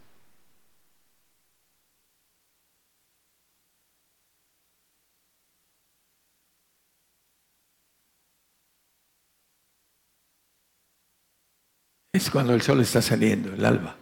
Es 12.12 12.30
cuando 12.30 12.54
el 12.54 12.62
sol 12.62 12.80
está 12.80 13.00
saliendo, 13.00 13.52
el 13.52 13.64
alba. 13.64 13.96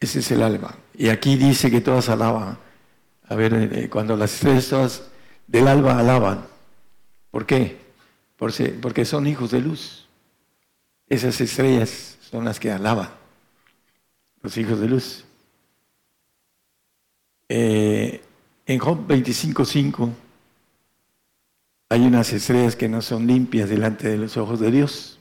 Ese 0.00 0.18
es 0.18 0.30
el 0.32 0.42
alba. 0.42 0.76
Y 0.94 1.08
aquí 1.08 1.36
dice 1.36 1.70
que 1.70 1.80
todas 1.80 2.08
alaban. 2.08 2.58
A 3.28 3.34
ver, 3.36 3.54
eh, 3.54 3.88
cuando 3.88 4.16
las 4.16 4.34
estrellas 4.34 4.68
todas 4.68 5.10
del 5.46 5.68
alba 5.68 5.98
alaban. 5.98 6.44
¿Por 7.30 7.46
qué? 7.46 7.78
Porque 8.36 9.04
son 9.04 9.26
hijos 9.28 9.52
de 9.52 9.60
luz. 9.60 10.08
Esas 11.08 11.40
estrellas 11.40 12.18
son 12.20 12.44
las 12.44 12.58
que 12.58 12.72
alaban. 12.72 13.10
Los 14.42 14.56
hijos 14.56 14.80
de 14.80 14.88
luz. 14.88 15.24
Eh, 17.48 18.20
en 18.66 18.78
Job 18.78 19.06
25.5 19.06 20.10
hay 21.90 22.00
unas 22.00 22.32
estrellas 22.32 22.74
que 22.74 22.88
no 22.88 23.02
son 23.02 23.26
limpias 23.26 23.68
delante 23.68 24.08
de 24.08 24.16
los 24.16 24.36
ojos 24.36 24.58
de 24.58 24.70
Dios. 24.70 25.18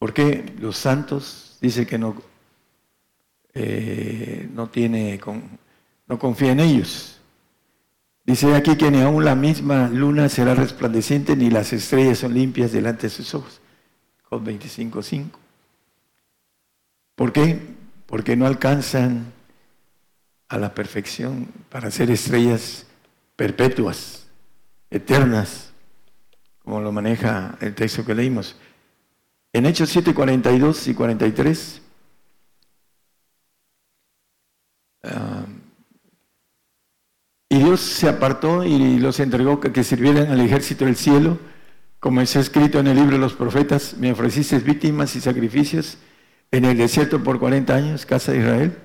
¿Por 0.00 0.14
qué 0.14 0.54
los 0.58 0.78
santos 0.78 1.58
dice 1.60 1.86
que 1.86 1.98
no, 1.98 2.16
eh, 3.52 4.48
no 4.50 4.70
tiene, 4.70 5.20
no 6.06 6.18
confía 6.18 6.52
en 6.52 6.60
ellos? 6.60 7.20
Dice 8.24 8.54
aquí 8.54 8.76
que 8.76 8.90
ni 8.90 9.02
aún 9.02 9.26
la 9.26 9.34
misma 9.34 9.90
luna 9.90 10.30
será 10.30 10.54
resplandeciente 10.54 11.36
ni 11.36 11.50
las 11.50 11.74
estrellas 11.74 12.20
son 12.20 12.32
limpias 12.32 12.72
delante 12.72 13.08
de 13.08 13.10
sus 13.10 13.34
ojos. 13.34 13.60
Job 14.22 14.42
25.5. 14.42 15.32
¿Por 17.14 17.30
qué? 17.30 17.60
Porque 18.06 18.36
no 18.36 18.46
alcanzan 18.46 19.30
a 20.48 20.56
la 20.56 20.74
perfección 20.74 21.46
para 21.68 21.90
ser 21.90 22.10
estrellas 22.10 22.86
perpetuas, 23.36 24.28
eternas, 24.88 25.72
como 26.64 26.80
lo 26.80 26.90
maneja 26.90 27.58
el 27.60 27.74
texto 27.74 28.02
que 28.02 28.14
leímos. 28.14 28.56
En 29.52 29.66
Hechos 29.66 29.90
7, 29.90 30.14
42 30.14 30.88
y 30.88 30.94
43, 30.94 31.82
ah, 35.04 35.46
y 37.48 37.58
Dios 37.58 37.80
se 37.80 38.08
apartó 38.08 38.64
y 38.64 38.98
los 38.98 39.18
entregó 39.18 39.58
que 39.60 39.82
sirvieran 39.82 40.30
al 40.30 40.40
ejército 40.40 40.84
del 40.84 40.94
cielo, 40.94 41.38
como 41.98 42.20
está 42.20 42.40
escrito 42.40 42.78
en 42.78 42.86
el 42.86 42.96
libro 42.96 43.12
de 43.12 43.18
los 43.18 43.34
profetas, 43.34 43.96
me 43.98 44.12
ofreciste 44.12 44.58
víctimas 44.60 45.16
y 45.16 45.20
sacrificios 45.20 45.98
en 46.52 46.64
el 46.64 46.76
desierto 46.78 47.22
por 47.22 47.38
40 47.38 47.74
años, 47.74 48.06
casa 48.06 48.32
de 48.32 48.38
Israel. 48.38 48.78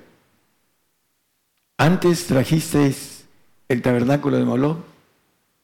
Antes 1.78 2.26
trajisteis 2.26 3.26
el 3.68 3.82
tabernáculo 3.82 4.36
de 4.36 4.44
Moloch 4.44 4.78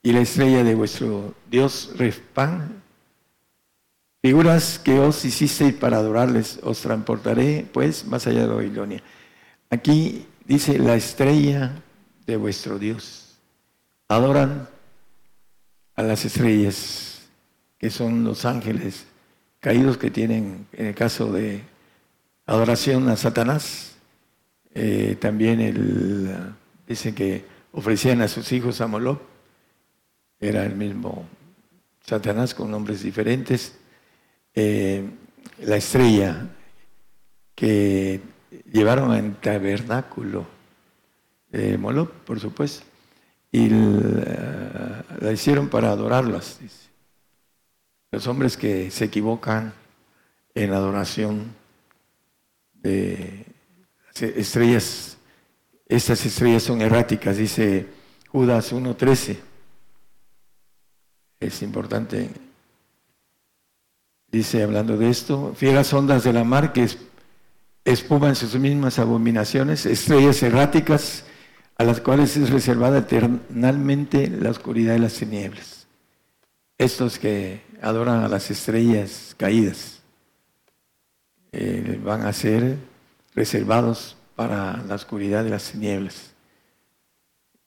y 0.02 0.12
la 0.12 0.20
estrella 0.20 0.64
de 0.64 0.74
vuestro 0.74 1.34
Dios 1.50 1.92
Refpan, 1.96 2.81
figuras 4.22 4.78
que 4.78 5.00
os 5.00 5.24
hicisteis 5.24 5.74
para 5.74 5.96
adorarles, 5.96 6.60
os 6.62 6.80
transportaré 6.80 7.66
pues 7.72 8.06
más 8.06 8.26
allá 8.26 8.42
de 8.42 8.54
Babilonia. 8.54 9.02
Aquí 9.68 10.26
dice 10.46 10.78
la 10.78 10.94
estrella 10.94 11.82
de 12.24 12.36
vuestro 12.36 12.78
Dios. 12.78 13.36
Adoran 14.08 14.68
a 15.96 16.02
las 16.02 16.24
estrellas, 16.24 17.22
que 17.78 17.90
son 17.90 18.22
los 18.22 18.44
ángeles 18.44 19.06
caídos 19.58 19.98
que 19.98 20.10
tienen, 20.10 20.66
en 20.72 20.86
el 20.86 20.94
caso 20.94 21.32
de 21.32 21.62
adoración 22.46 23.08
a 23.08 23.16
Satanás, 23.16 23.96
eh, 24.74 25.16
también 25.20 25.60
el, 25.60 26.54
dicen 26.86 27.14
que 27.14 27.44
ofrecían 27.72 28.20
a 28.22 28.28
sus 28.28 28.52
hijos 28.52 28.80
a 28.80 28.86
Moloch. 28.86 29.20
Era 30.40 30.64
el 30.64 30.76
mismo 30.76 31.26
Satanás 32.04 32.54
con 32.54 32.70
nombres 32.70 33.02
diferentes. 33.02 33.78
Eh, 34.54 35.08
la 35.60 35.76
estrella 35.76 36.48
que 37.54 38.20
llevaron 38.72 39.14
en 39.14 39.34
tabernáculo 39.34 40.46
de 41.48 41.78
Moloch, 41.78 42.10
por 42.10 42.40
supuesto, 42.40 42.84
y 43.50 43.68
la, 43.68 45.04
la 45.20 45.32
hicieron 45.32 45.68
para 45.68 45.90
adorarlas. 45.90 46.58
Los 48.10 48.26
hombres 48.26 48.56
que 48.56 48.90
se 48.90 49.04
equivocan 49.06 49.72
en 50.54 50.72
adoración 50.72 51.54
de 52.74 53.46
estrellas, 54.20 55.16
estas 55.88 56.24
estrellas 56.26 56.62
son 56.62 56.82
erráticas, 56.82 57.36
dice 57.36 57.86
Judas 58.28 58.72
1.13. 58.72 59.38
Es 61.40 61.62
importante, 61.62 62.30
dice 64.32 64.62
hablando 64.62 64.96
de 64.96 65.10
esto, 65.10 65.52
fieras 65.54 65.92
ondas 65.92 66.24
de 66.24 66.32
la 66.32 66.42
mar 66.42 66.72
que 66.72 66.88
espuman 67.84 68.34
sus 68.34 68.54
mismas 68.56 68.98
abominaciones, 68.98 69.84
estrellas 69.84 70.42
erráticas 70.42 71.24
a 71.76 71.84
las 71.84 72.00
cuales 72.00 72.36
es 72.36 72.50
reservada 72.50 72.98
eternalmente 72.98 74.28
la 74.28 74.50
oscuridad 74.50 74.94
de 74.94 75.00
las 75.00 75.14
tinieblas. 75.14 75.86
Estos 76.78 77.18
que 77.18 77.62
adoran 77.82 78.24
a 78.24 78.28
las 78.28 78.50
estrellas 78.50 79.34
caídas 79.36 80.00
eh, 81.52 82.00
van 82.02 82.22
a 82.22 82.32
ser 82.32 82.78
reservados 83.34 84.16
para 84.34 84.82
la 84.88 84.94
oscuridad 84.94 85.44
de 85.44 85.50
las 85.50 85.70
tinieblas 85.72 86.32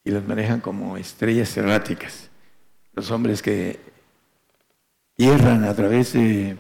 y 0.04 0.12
los 0.12 0.28
manejan 0.28 0.62
como 0.62 0.98
estrellas 0.98 1.56
erráticas. 1.58 2.30
Los 2.94 3.12
hombres 3.12 3.42
que 3.42 3.80
hierran 5.18 5.64
a 5.64 5.74
través 5.74 6.14
de 6.14 6.58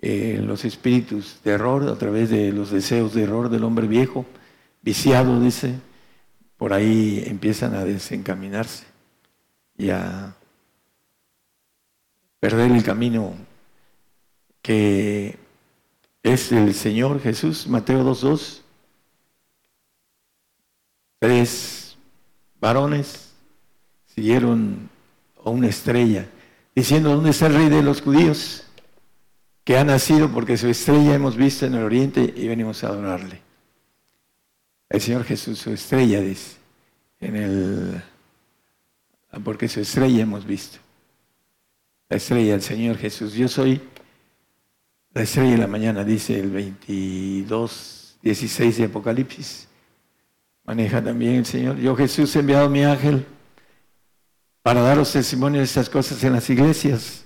eh, 0.00 0.40
los 0.42 0.64
espíritus 0.64 1.40
de 1.44 1.52
error, 1.52 1.88
a 1.88 1.96
través 1.96 2.30
de 2.30 2.52
los 2.52 2.70
deseos 2.70 3.14
de 3.14 3.24
error 3.24 3.48
del 3.48 3.64
hombre 3.64 3.86
viejo, 3.86 4.26
viciado, 4.82 5.40
dice, 5.40 5.74
por 6.56 6.72
ahí 6.72 7.22
empiezan 7.26 7.74
a 7.74 7.84
desencaminarse 7.84 8.84
y 9.76 9.90
a 9.90 10.34
perder 12.40 12.72
el 12.72 12.82
camino 12.82 13.34
que 14.62 15.38
es 16.22 16.52
el 16.52 16.74
Señor 16.74 17.20
Jesús, 17.20 17.66
Mateo 17.66 18.04
2.2. 18.04 18.62
Tres 21.20 21.96
varones 22.60 23.32
siguieron 24.06 24.88
a 25.44 25.50
una 25.50 25.68
estrella, 25.68 26.28
diciendo, 26.78 27.10
¿dónde 27.10 27.30
está 27.30 27.46
el 27.46 27.54
rey 27.54 27.68
de 27.68 27.82
los 27.82 28.02
judíos? 28.02 28.64
Que 29.64 29.76
ha 29.78 29.84
nacido 29.84 30.30
porque 30.30 30.56
su 30.56 30.68
estrella 30.68 31.14
hemos 31.14 31.36
visto 31.36 31.66
en 31.66 31.74
el 31.74 31.82
oriente 31.82 32.32
y 32.36 32.46
venimos 32.46 32.84
a 32.84 32.88
adorarle. 32.88 33.42
El 34.88 35.00
Señor 35.00 35.24
Jesús, 35.24 35.58
su 35.58 35.72
estrella, 35.72 36.20
dice, 36.20 36.56
en 37.20 37.36
el, 37.36 38.02
porque 39.42 39.68
su 39.68 39.80
estrella 39.80 40.22
hemos 40.22 40.46
visto. 40.46 40.78
La 42.08 42.16
estrella 42.16 42.52
del 42.52 42.62
Señor 42.62 42.96
Jesús. 42.96 43.34
Yo 43.34 43.48
soy 43.48 43.82
la 45.12 45.22
estrella 45.22 45.50
de 45.50 45.58
la 45.58 45.66
mañana, 45.66 46.04
dice 46.04 46.38
el 46.38 46.50
22, 46.50 48.18
16 48.22 48.76
de 48.78 48.84
Apocalipsis. 48.84 49.66
Maneja 50.64 51.02
también 51.02 51.34
el 51.34 51.46
Señor. 51.46 51.76
Yo 51.78 51.96
Jesús 51.96 52.34
he 52.36 52.38
enviado 52.38 52.70
mi 52.70 52.84
ángel 52.84 53.26
para 54.68 54.82
daros 54.82 55.10
testimonio 55.14 55.60
de 55.60 55.64
estas 55.64 55.88
cosas 55.88 56.22
en 56.24 56.34
las 56.34 56.50
iglesias. 56.50 57.24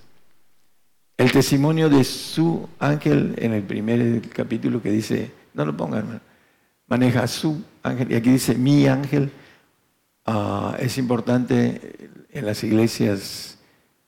El 1.17 1.29
testimonio 1.29 1.89
de 1.89 2.05
su 2.05 2.69
ángel 2.79 3.35
en 3.37 3.51
el 3.51 3.63
primer 3.63 4.21
capítulo 4.29 4.81
que 4.81 4.89
dice, 4.89 5.29
no 5.53 5.65
lo 5.65 5.75
pongan, 5.75 6.21
maneja 6.87 7.27
su 7.27 7.61
ángel, 7.83 8.13
y 8.13 8.15
aquí 8.15 8.29
dice 8.29 8.55
mi 8.55 8.87
ángel. 8.87 9.29
Ah, 10.25 10.77
es 10.79 10.97
importante 10.97 12.09
en 12.31 12.45
las 12.45 12.63
iglesias 12.63 13.57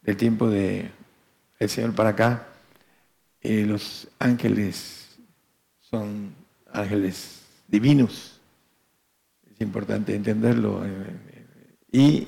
del 0.02 0.16
tiempo 0.16 0.50
de 0.50 0.90
el 1.60 1.70
Señor 1.70 1.94
para 1.94 2.12
acá 2.12 2.48
eh, 3.42 3.66
los 3.66 4.08
ángeles 4.18 5.18
son 5.82 6.34
ángeles 6.72 7.42
divinos. 7.68 8.40
Es 9.54 9.60
importante 9.60 10.16
entenderlo. 10.16 10.86
Eh, 10.86 11.18
y 11.92 12.28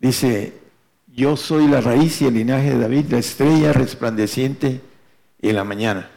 dice, 0.00 0.54
yo 1.06 1.36
soy 1.36 1.68
la 1.68 1.80
raíz 1.80 2.22
y 2.22 2.26
el 2.26 2.34
linaje 2.34 2.70
de 2.70 2.78
David, 2.78 3.06
la 3.10 3.18
estrella 3.18 3.72
resplandeciente 3.72 4.80
en 5.40 5.54
la 5.54 5.64
mañana. 5.64 6.10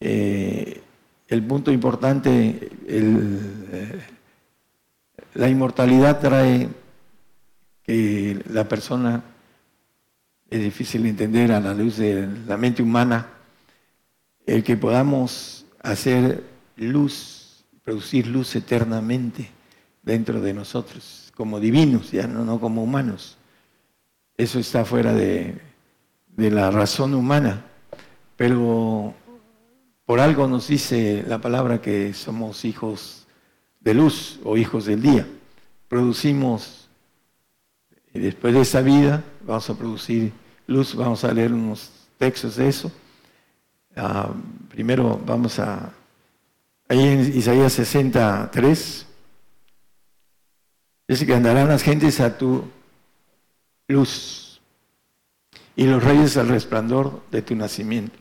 Eh, 0.00 0.80
el 1.28 1.42
punto 1.42 1.72
importante, 1.72 2.70
la 5.34 5.48
inmortalidad 5.48 6.20
trae 6.20 6.68
que 7.82 8.42
la 8.50 8.68
persona 8.68 9.22
es 10.50 10.60
difícil 10.60 11.06
entender 11.06 11.52
a 11.52 11.60
la 11.60 11.74
luz 11.74 11.96
de 11.96 12.28
la 12.46 12.56
mente 12.56 12.82
humana, 12.82 13.28
el 14.46 14.62
que 14.62 14.76
podamos 14.76 15.66
hacer 15.82 16.44
luz, 16.76 17.64
producir 17.82 18.26
luz 18.26 18.54
eternamente 18.54 19.48
dentro 20.02 20.40
de 20.40 20.54
nosotros, 20.54 21.23
como 21.36 21.60
divinos, 21.60 22.10
ya 22.10 22.26
no, 22.26 22.60
como 22.60 22.82
humanos. 22.82 23.36
Eso 24.36 24.58
está 24.58 24.84
fuera 24.84 25.12
de, 25.12 25.60
de 26.28 26.50
la 26.50 26.70
razón 26.70 27.14
humana, 27.14 27.64
pero 28.36 29.14
por 30.04 30.20
algo 30.20 30.46
nos 30.46 30.68
dice 30.68 31.24
la 31.26 31.40
palabra 31.40 31.80
que 31.80 32.12
somos 32.12 32.64
hijos 32.64 33.26
de 33.80 33.94
luz 33.94 34.40
o 34.44 34.56
hijos 34.56 34.86
del 34.86 35.02
día. 35.02 35.26
Producimos, 35.88 36.88
y 38.12 38.18
después 38.18 38.54
de 38.54 38.60
esa 38.60 38.80
vida, 38.80 39.22
vamos 39.46 39.68
a 39.70 39.74
producir 39.74 40.32
luz, 40.66 40.94
vamos 40.94 41.24
a 41.24 41.32
leer 41.32 41.52
unos 41.52 41.90
textos 42.18 42.56
de 42.56 42.68
eso. 42.68 42.90
Ah, 43.96 44.30
primero 44.68 45.20
vamos 45.24 45.58
a, 45.58 45.92
ahí 46.88 47.00
en 47.00 47.38
Isaías 47.38 47.72
63, 47.74 49.06
dice 51.06 51.26
que 51.26 51.34
andarán 51.34 51.68
las 51.68 51.82
gentes 51.82 52.20
a 52.20 52.36
tu 52.38 52.68
luz 53.88 54.60
y 55.76 55.84
los 55.84 56.02
reyes 56.02 56.36
al 56.36 56.48
resplandor 56.48 57.22
de 57.30 57.42
tu 57.42 57.54
nacimiento. 57.54 58.18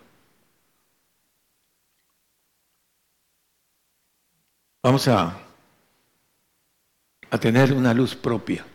Vamos 4.82 5.08
a, 5.08 5.40
a 7.30 7.38
tener 7.38 7.72
una 7.72 7.94
luz 7.94 8.16
propia. 8.16 8.66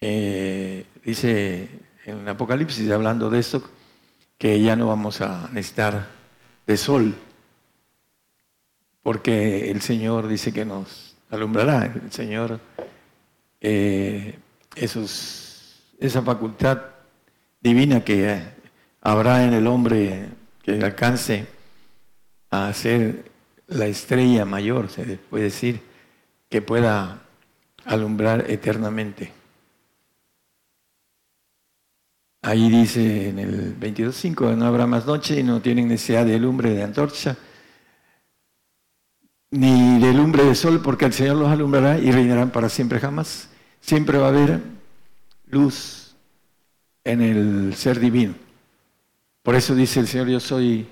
Eh, 0.00 0.84
dice 1.04 1.68
en 2.04 2.28
Apocalipsis, 2.28 2.90
hablando 2.90 3.30
de 3.30 3.38
esto, 3.38 3.62
que 4.38 4.60
ya 4.60 4.74
no 4.74 4.88
vamos 4.88 5.20
a 5.20 5.48
necesitar 5.52 6.08
de 6.66 6.76
sol, 6.76 7.14
porque 9.04 9.70
el 9.70 9.80
Señor 9.82 10.26
dice 10.26 10.52
que 10.52 10.64
nos 10.64 11.11
alumbrará. 11.32 11.86
El 11.86 12.12
Señor, 12.12 12.60
eh, 13.60 14.38
esa 14.76 16.22
facultad 16.22 16.82
divina 17.60 18.04
que 18.04 18.42
habrá 19.00 19.44
en 19.44 19.54
el 19.54 19.66
hombre 19.66 20.28
que 20.62 20.80
alcance 20.82 21.46
a 22.50 22.72
ser 22.72 23.30
la 23.66 23.86
estrella 23.86 24.44
mayor, 24.44 24.90
se 24.90 25.16
puede 25.16 25.44
decir, 25.44 25.80
que 26.48 26.60
pueda 26.60 27.22
alumbrar 27.84 28.50
eternamente. 28.50 29.32
Ahí 32.42 32.68
dice 32.68 33.28
en 33.28 33.38
el 33.38 33.78
22.5, 33.78 34.56
no 34.56 34.66
habrá 34.66 34.86
más 34.86 35.06
noche 35.06 35.40
y 35.40 35.42
no 35.42 35.62
tienen 35.62 35.88
necesidad 35.88 36.26
de 36.26 36.38
lumbre 36.38 36.74
de 36.74 36.82
antorcha, 36.82 37.36
ni 39.52 40.00
de 40.00 40.14
lumbre 40.14 40.44
de 40.44 40.54
sol, 40.54 40.80
porque 40.82 41.04
el 41.04 41.12
Señor 41.12 41.36
los 41.36 41.48
alumbrará 41.48 41.98
y 41.98 42.10
reinarán 42.10 42.50
para 42.50 42.68
siempre 42.70 42.98
jamás. 42.98 43.50
Siempre 43.80 44.18
va 44.18 44.26
a 44.26 44.30
haber 44.30 44.60
luz 45.46 46.16
en 47.04 47.20
el 47.20 47.74
ser 47.74 48.00
divino. 48.00 48.34
Por 49.42 49.54
eso 49.54 49.74
dice 49.74 50.00
el 50.00 50.08
Señor, 50.08 50.28
yo 50.28 50.40
soy 50.40 50.86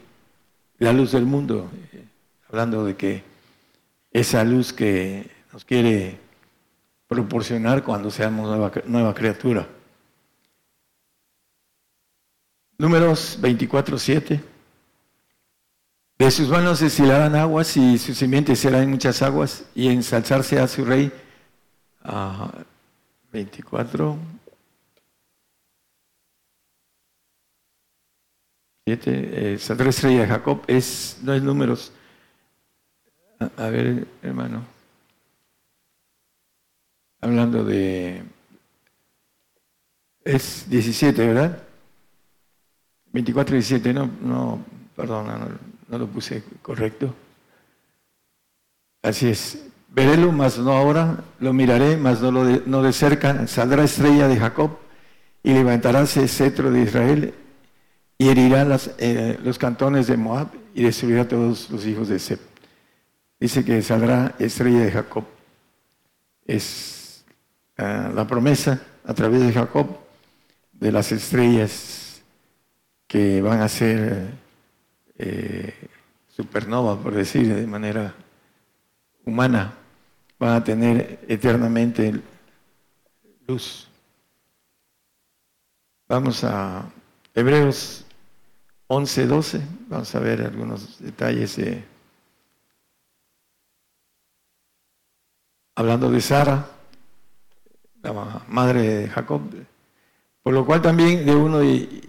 la 0.78 0.92
luz 0.92 1.12
del 1.12 1.24
mundo, 1.24 1.70
hablando 2.48 2.84
de 2.84 2.96
que 2.96 3.24
esa 4.12 4.44
luz 4.44 4.74
que 4.74 5.30
nos 5.52 5.64
quiere 5.64 6.18
proporcionar 7.08 7.82
cuando 7.82 8.10
seamos 8.10 8.46
nueva, 8.46 8.70
nueva 8.84 9.14
criatura. 9.14 9.66
Números 12.76 13.38
24, 13.40 13.98
7. 13.98 14.49
De 16.20 16.30
sus 16.30 16.50
manos 16.50 16.80
destilarán 16.80 17.34
aguas 17.34 17.74
y 17.78 17.96
sus 17.96 18.18
simientes 18.18 18.58
serán 18.58 18.90
muchas 18.90 19.22
aguas 19.22 19.64
y 19.74 19.88
ensalzarse 19.88 20.60
a 20.60 20.68
su 20.68 20.84
rey. 20.84 21.10
24. 23.32 24.18
7. 28.84 29.58
Saldrá 29.58 29.88
estrella 29.88 30.20
de 30.20 30.26
Jacob. 30.26 30.62
Es, 30.66 31.16
no 31.22 31.32
es 31.32 31.42
números. 31.42 31.90
A, 33.56 33.70
ver, 33.70 34.06
hermano. 34.20 34.66
Hablando 37.22 37.64
de... 37.64 38.24
Es 40.22 40.68
17, 40.68 41.26
¿verdad? 41.28 41.62
24 43.10 43.56
y 43.56 43.60
17, 43.60 43.94
no, 43.94 44.10
no, 44.20 44.62
perdona, 44.94 45.38
no, 45.38 45.69
lo 45.98 46.06
puse 46.06 46.42
correcto. 46.62 47.14
Así 49.02 49.28
es. 49.28 49.66
Verélo, 49.88 50.30
mas 50.30 50.58
no 50.58 50.72
ahora, 50.72 51.24
lo 51.40 51.52
miraré, 51.52 51.96
mas 51.96 52.20
no, 52.20 52.30
lo 52.30 52.44
de, 52.44 52.62
no 52.66 52.82
de 52.82 52.92
cerca. 52.92 53.46
Saldrá 53.48 53.84
estrella 53.84 54.28
de 54.28 54.36
Jacob 54.36 54.78
y 55.42 55.52
levantaráse 55.52 56.28
cetro 56.28 56.70
de 56.70 56.82
Israel 56.82 57.34
y 58.18 58.28
herirá 58.28 58.78
eh, 58.98 59.38
los 59.42 59.58
cantones 59.58 60.06
de 60.06 60.16
Moab 60.16 60.48
y 60.74 60.84
destruirá 60.84 61.22
a 61.22 61.28
todos 61.28 61.70
los 61.70 61.86
hijos 61.86 62.08
de 62.08 62.18
Seb. 62.18 62.38
Dice 63.40 63.64
que 63.64 63.80
saldrá 63.82 64.34
estrella 64.38 64.80
de 64.80 64.92
Jacob. 64.92 65.24
Es 66.46 67.24
ah, 67.78 68.10
la 68.14 68.26
promesa 68.26 68.80
a 69.04 69.14
través 69.14 69.40
de 69.40 69.52
Jacob 69.52 69.86
de 70.72 70.92
las 70.92 71.10
estrellas 71.12 72.22
que 73.06 73.40
van 73.42 73.60
a 73.60 73.68
ser 73.68 74.28
eh, 75.22 75.74
supernova, 76.28 76.96
por 76.96 77.14
decir 77.14 77.54
de 77.54 77.66
manera 77.66 78.14
humana, 79.26 79.74
van 80.38 80.54
a 80.54 80.64
tener 80.64 81.20
eternamente 81.28 82.22
luz. 83.46 83.86
Vamos 86.08 86.42
a 86.42 86.90
Hebreos 87.34 88.06
11, 88.86 89.26
12, 89.26 89.60
vamos 89.88 90.14
a 90.14 90.20
ver 90.20 90.40
algunos 90.40 90.98
detalles 90.98 91.58
hablando 95.74 96.10
de 96.10 96.20
Sara, 96.22 96.66
la 98.02 98.42
madre 98.48 98.82
de 98.82 99.08
Jacob, 99.08 99.42
por 100.42 100.54
lo 100.54 100.64
cual 100.64 100.80
también 100.80 101.26
de 101.26 101.34
uno 101.34 101.62
y, 101.62 102.08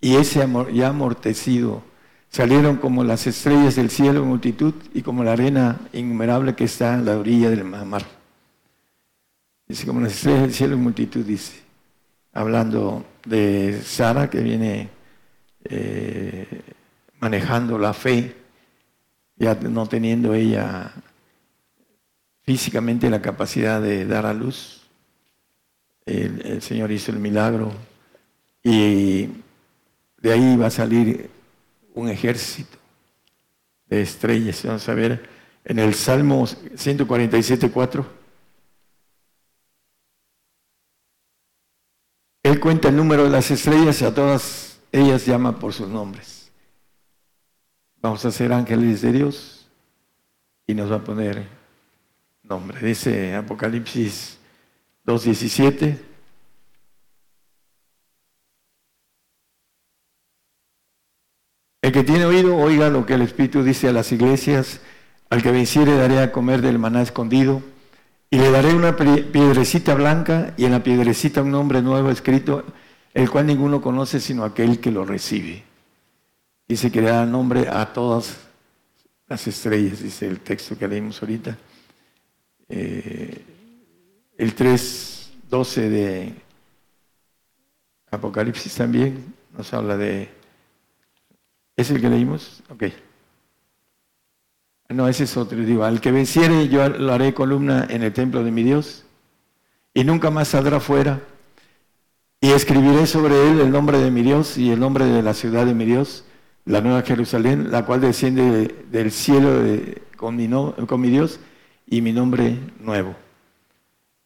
y 0.00 0.16
ese 0.16 0.42
amor 0.42 0.72
ya 0.72 0.88
amortecido. 0.88 1.89
Salieron 2.30 2.76
como 2.76 3.02
las 3.02 3.26
estrellas 3.26 3.74
del 3.74 3.90
cielo 3.90 4.22
en 4.22 4.28
multitud 4.28 4.72
y 4.94 5.02
como 5.02 5.24
la 5.24 5.32
arena 5.32 5.80
innumerable 5.92 6.54
que 6.54 6.64
está 6.64 6.94
en 6.94 7.04
la 7.04 7.18
orilla 7.18 7.50
del 7.50 7.64
mar. 7.64 8.06
Dice, 9.66 9.84
como 9.84 10.00
las 10.00 10.12
estrellas 10.12 10.42
del 10.42 10.54
cielo 10.54 10.74
en 10.74 10.82
multitud, 10.82 11.24
dice. 11.24 11.60
Hablando 12.32 13.04
de 13.24 13.82
Sara 13.82 14.30
que 14.30 14.40
viene 14.40 14.88
eh, 15.64 16.46
manejando 17.18 17.76
la 17.78 17.92
fe, 17.92 18.36
ya 19.34 19.56
no 19.56 19.86
teniendo 19.86 20.32
ella 20.32 20.92
físicamente 22.42 23.10
la 23.10 23.20
capacidad 23.20 23.82
de 23.82 24.06
dar 24.06 24.24
a 24.26 24.34
luz. 24.34 24.86
El 26.06 26.62
Señor 26.62 26.92
hizo 26.92 27.10
el 27.10 27.18
milagro 27.18 27.72
y 28.62 29.28
de 30.18 30.32
ahí 30.32 30.56
va 30.56 30.66
a 30.66 30.70
salir 30.70 31.39
un 31.94 32.08
ejército 32.08 32.78
de 33.86 34.02
estrellas. 34.02 34.62
Vamos 34.64 34.88
a 34.88 34.94
ver 34.94 35.28
en 35.64 35.78
el 35.78 35.94
Salmo 35.94 36.46
147, 36.46 37.70
4. 37.70 38.20
Él 42.42 42.58
cuenta 42.58 42.88
el 42.88 42.96
número 42.96 43.24
de 43.24 43.30
las 43.30 43.50
estrellas 43.50 44.00
y 44.00 44.04
a 44.04 44.14
todas 44.14 44.80
ellas 44.92 45.26
llama 45.26 45.58
por 45.58 45.72
sus 45.72 45.88
nombres. 45.88 46.50
Vamos 48.00 48.24
a 48.24 48.30
ser 48.30 48.52
ángeles 48.52 49.02
de 49.02 49.12
Dios 49.12 49.68
y 50.66 50.74
nos 50.74 50.90
va 50.90 50.96
a 50.96 51.04
poner 51.04 51.46
nombre. 52.42 52.80
Dice 52.80 53.34
Apocalipsis 53.34 54.38
2.17. 55.06 56.09
El 61.90 61.94
que 61.94 62.04
tiene 62.04 62.24
oído, 62.24 62.56
oiga 62.56 62.88
lo 62.88 63.04
que 63.04 63.14
el 63.14 63.22
Espíritu 63.22 63.64
dice 63.64 63.88
a 63.88 63.92
las 63.92 64.12
iglesias. 64.12 64.80
Al 65.28 65.42
que 65.42 65.50
venciere 65.50 65.96
daré 65.96 66.20
a 66.20 66.30
comer 66.30 66.62
del 66.62 66.78
maná 66.78 67.02
escondido. 67.02 67.62
Y 68.30 68.38
le 68.38 68.48
daré 68.52 68.72
una 68.74 68.94
piedrecita 68.94 69.96
blanca 69.96 70.54
y 70.56 70.66
en 70.66 70.70
la 70.70 70.84
piedrecita 70.84 71.42
un 71.42 71.50
nombre 71.50 71.82
nuevo 71.82 72.08
escrito, 72.08 72.62
el 73.12 73.28
cual 73.28 73.46
ninguno 73.46 73.82
conoce 73.82 74.20
sino 74.20 74.44
aquel 74.44 74.78
que 74.78 74.92
lo 74.92 75.04
recibe. 75.04 75.64
Dice 76.68 76.92
que 76.92 77.02
le 77.02 77.10
da 77.10 77.26
nombre 77.26 77.66
a 77.68 77.92
todas 77.92 78.36
las 79.26 79.44
estrellas, 79.48 80.00
dice 80.00 80.28
el 80.28 80.38
texto 80.38 80.78
que 80.78 80.86
leímos 80.86 81.20
ahorita. 81.20 81.58
Eh, 82.68 83.44
el 84.38 84.54
3.12 84.54 85.88
de 85.88 86.34
Apocalipsis 88.12 88.76
también 88.76 89.34
nos 89.58 89.74
habla 89.74 89.96
de 89.96 90.39
¿Es 91.80 91.90
el 91.90 91.98
que 91.98 92.10
leímos? 92.10 92.62
Ok. 92.68 92.84
No, 94.90 95.08
ese 95.08 95.24
es 95.24 95.34
otro. 95.38 95.56
Digo, 95.58 95.82
al 95.82 96.02
que 96.02 96.12
venciere 96.12 96.68
yo 96.68 96.86
lo 96.90 97.14
haré 97.14 97.32
columna 97.32 97.86
en 97.88 98.02
el 98.02 98.12
templo 98.12 98.44
de 98.44 98.50
mi 98.50 98.62
Dios 98.62 99.06
y 99.94 100.04
nunca 100.04 100.30
más 100.30 100.48
saldrá 100.48 100.78
fuera. 100.78 101.20
Y 102.38 102.50
escribiré 102.50 103.06
sobre 103.06 103.48
él 103.48 103.60
el 103.60 103.70
nombre 103.70 103.98
de 103.98 104.10
mi 104.10 104.20
Dios 104.20 104.58
y 104.58 104.70
el 104.70 104.78
nombre 104.78 105.06
de 105.06 105.22
la 105.22 105.32
ciudad 105.32 105.64
de 105.64 105.72
mi 105.72 105.86
Dios, 105.86 106.26
la 106.66 106.82
nueva 106.82 107.00
Jerusalén, 107.00 107.70
la 107.70 107.86
cual 107.86 108.02
desciende 108.02 108.74
del 108.90 109.10
cielo 109.10 109.62
con, 110.18 110.36
mi 110.36 110.50
con 110.86 111.00
mi 111.00 111.08
Dios 111.08 111.40
y 111.86 112.02
mi 112.02 112.12
nombre 112.12 112.58
nuevo. 112.78 113.16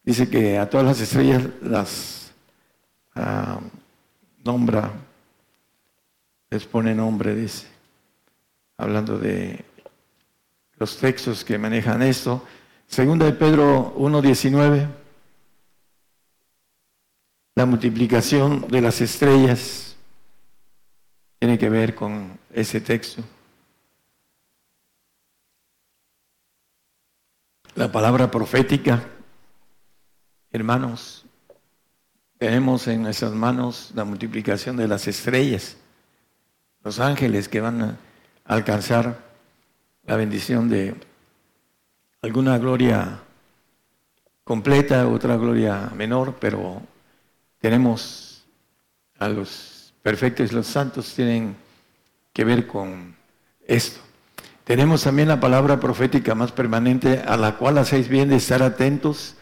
Dice 0.03 0.29
que 0.29 0.57
a 0.57 0.69
todas 0.69 0.85
las 0.85 0.99
estrellas 0.99 1.43
las 1.61 2.33
ah, 3.15 3.61
nombra, 4.43 4.91
les 6.49 6.65
pone 6.65 6.93
nombre, 6.93 7.35
dice, 7.35 7.67
hablando 8.77 9.17
de 9.17 9.65
los 10.77 10.97
textos 10.97 11.43
que 11.43 11.57
manejan 11.57 12.01
esto. 12.01 12.43
Segunda 12.87 13.25
de 13.25 13.33
Pedro 13.33 13.95
1.19, 13.97 14.87
la 17.55 17.65
multiplicación 17.65 18.67
de 18.67 18.81
las 18.81 19.01
estrellas 19.01 19.95
tiene 21.39 21.57
que 21.57 21.69
ver 21.69 21.95
con 21.95 22.37
ese 22.53 22.81
texto. 22.81 23.23
La 27.75 27.91
palabra 27.91 28.31
profética, 28.31 29.03
hermanos, 30.51 31.25
tenemos 32.37 32.87
en 32.87 33.03
nuestras 33.03 33.33
manos 33.33 33.91
la 33.95 34.05
multiplicación 34.05 34.77
de 34.77 34.87
las 34.87 35.07
estrellas, 35.07 35.77
los 36.85 36.99
ángeles 36.99 37.49
que 37.49 37.61
van 37.61 37.81
a 37.81 37.97
alcanzar 38.45 39.17
la 40.05 40.15
bendición 40.15 40.69
de 40.69 40.93
alguna 42.21 42.59
gloria 42.59 43.21
completa, 44.43 45.07
otra 45.07 45.35
gloria 45.35 45.91
menor, 45.95 46.35
pero 46.39 46.83
tenemos 47.59 48.45
a 49.17 49.27
los 49.27 49.93
perfectos 50.03 50.53
los 50.53 50.67
santos 50.67 51.11
tienen 51.15 51.55
que 52.31 52.45
ver 52.45 52.67
con 52.67 53.15
esto. 53.65 53.99
Tenemos 54.63 55.03
también 55.03 55.27
la 55.27 55.39
palabra 55.39 55.79
profética 55.79 56.35
más 56.35 56.51
permanente 56.51 57.23
a 57.27 57.35
la 57.35 57.57
cual 57.57 57.79
hacéis 57.79 58.07
bien 58.07 58.29
de 58.29 58.35
estar 58.35 58.61
atentos, 58.61 59.35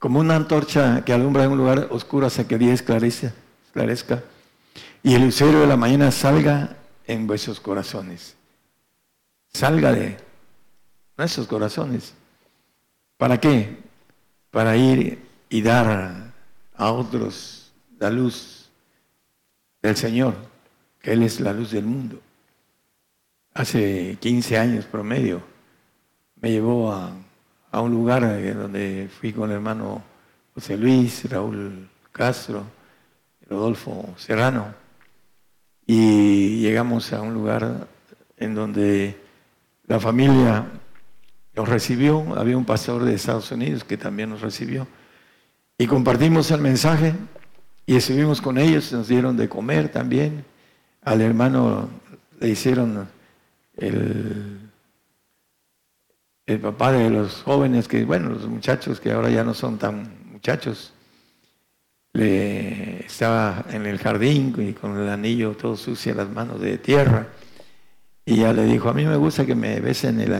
como 0.00 0.18
una 0.18 0.34
antorcha 0.34 1.04
que 1.04 1.12
alumbra 1.12 1.44
en 1.44 1.52
un 1.52 1.58
lugar 1.58 1.86
oscuro 1.90 2.26
hasta 2.26 2.48
que 2.48 2.54
el 2.54 2.60
día 2.60 2.74
esclarezca, 2.74 3.32
esclarezca 3.66 4.22
y 5.04 5.14
el 5.14 5.22
lucero 5.22 5.60
de 5.60 5.66
la 5.68 5.76
mañana 5.76 6.10
salga 6.10 6.76
en 7.08 7.26
vuestros 7.26 7.58
corazones. 7.58 8.36
Salga 9.52 9.92
de 9.92 10.16
nuestros 11.16 11.48
corazones. 11.48 12.14
¿Para 13.16 13.40
qué? 13.40 13.78
Para 14.52 14.76
ir 14.76 15.26
y 15.48 15.62
dar 15.62 16.32
a 16.76 16.92
otros 16.92 17.72
la 17.98 18.10
luz 18.10 18.70
del 19.82 19.96
Señor, 19.96 20.34
que 21.00 21.12
Él 21.12 21.22
es 21.22 21.40
la 21.40 21.52
luz 21.52 21.72
del 21.72 21.84
mundo. 21.84 22.20
Hace 23.54 24.16
15 24.20 24.58
años 24.58 24.84
promedio 24.84 25.42
me 26.40 26.50
llevó 26.50 26.92
a, 26.92 27.12
un 27.72 27.90
lugar 27.90 28.22
donde 28.54 29.08
fui 29.20 29.32
con 29.32 29.50
el 29.50 29.56
hermano 29.56 30.02
José 30.54 30.76
Luis, 30.76 31.28
Raúl 31.30 31.88
Castro, 32.12 32.64
Rodolfo 33.48 34.14
Serrano, 34.16 34.74
y 35.90 36.60
llegamos 36.60 37.14
a 37.14 37.22
un 37.22 37.32
lugar 37.32 37.88
en 38.36 38.54
donde 38.54 39.18
la 39.86 39.98
familia 39.98 40.66
nos 41.54 41.66
recibió, 41.66 42.36
había 42.36 42.58
un 42.58 42.66
pastor 42.66 43.04
de 43.04 43.14
Estados 43.14 43.50
Unidos 43.50 43.84
que 43.84 43.96
también 43.96 44.28
nos 44.28 44.42
recibió, 44.42 44.86
y 45.78 45.86
compartimos 45.86 46.50
el 46.50 46.60
mensaje 46.60 47.14
y 47.86 47.96
estuvimos 47.96 48.42
con 48.42 48.58
ellos, 48.58 48.92
nos 48.92 49.08
dieron 49.08 49.38
de 49.38 49.48
comer 49.48 49.88
también, 49.88 50.44
al 51.00 51.22
hermano 51.22 51.88
le 52.38 52.50
hicieron 52.50 53.08
el, 53.78 54.70
el 56.44 56.60
papá 56.60 56.92
de 56.92 57.08
los 57.08 57.42
jóvenes, 57.44 57.88
que 57.88 58.04
bueno, 58.04 58.28
los 58.28 58.46
muchachos 58.46 59.00
que 59.00 59.12
ahora 59.12 59.30
ya 59.30 59.42
no 59.42 59.54
son 59.54 59.78
tan 59.78 60.12
muchachos, 60.30 60.92
estaba 62.20 63.64
en 63.70 63.86
el 63.86 63.98
jardín 63.98 64.54
y 64.58 64.72
con 64.72 64.98
el 64.98 65.08
anillo 65.08 65.52
todo 65.52 65.76
sucio 65.76 66.14
las 66.14 66.30
manos 66.30 66.60
de 66.60 66.78
tierra. 66.78 67.28
Y 68.24 68.36
ya 68.36 68.52
le 68.52 68.64
dijo, 68.64 68.88
a 68.88 68.94
mí 68.94 69.04
me 69.04 69.16
gusta 69.16 69.46
que 69.46 69.54
me 69.54 69.80
besen 69.80 70.20
el, 70.20 70.32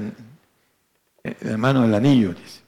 el 1.23 1.37
hermano 1.41 1.83
del 1.83 1.95
anillo, 1.95 2.35
dice. 2.35 2.61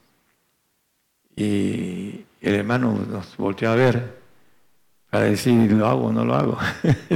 Y 1.35 2.25
el 2.41 2.55
hermano 2.55 2.93
nos 2.93 3.37
volteó 3.37 3.71
a 3.71 3.75
ver 3.75 4.19
para 5.09 5.25
decir, 5.25 5.71
¿lo 5.71 5.87
hago 5.87 6.05
o 6.05 6.13
no 6.13 6.25
lo 6.25 6.35
hago? 6.35 6.57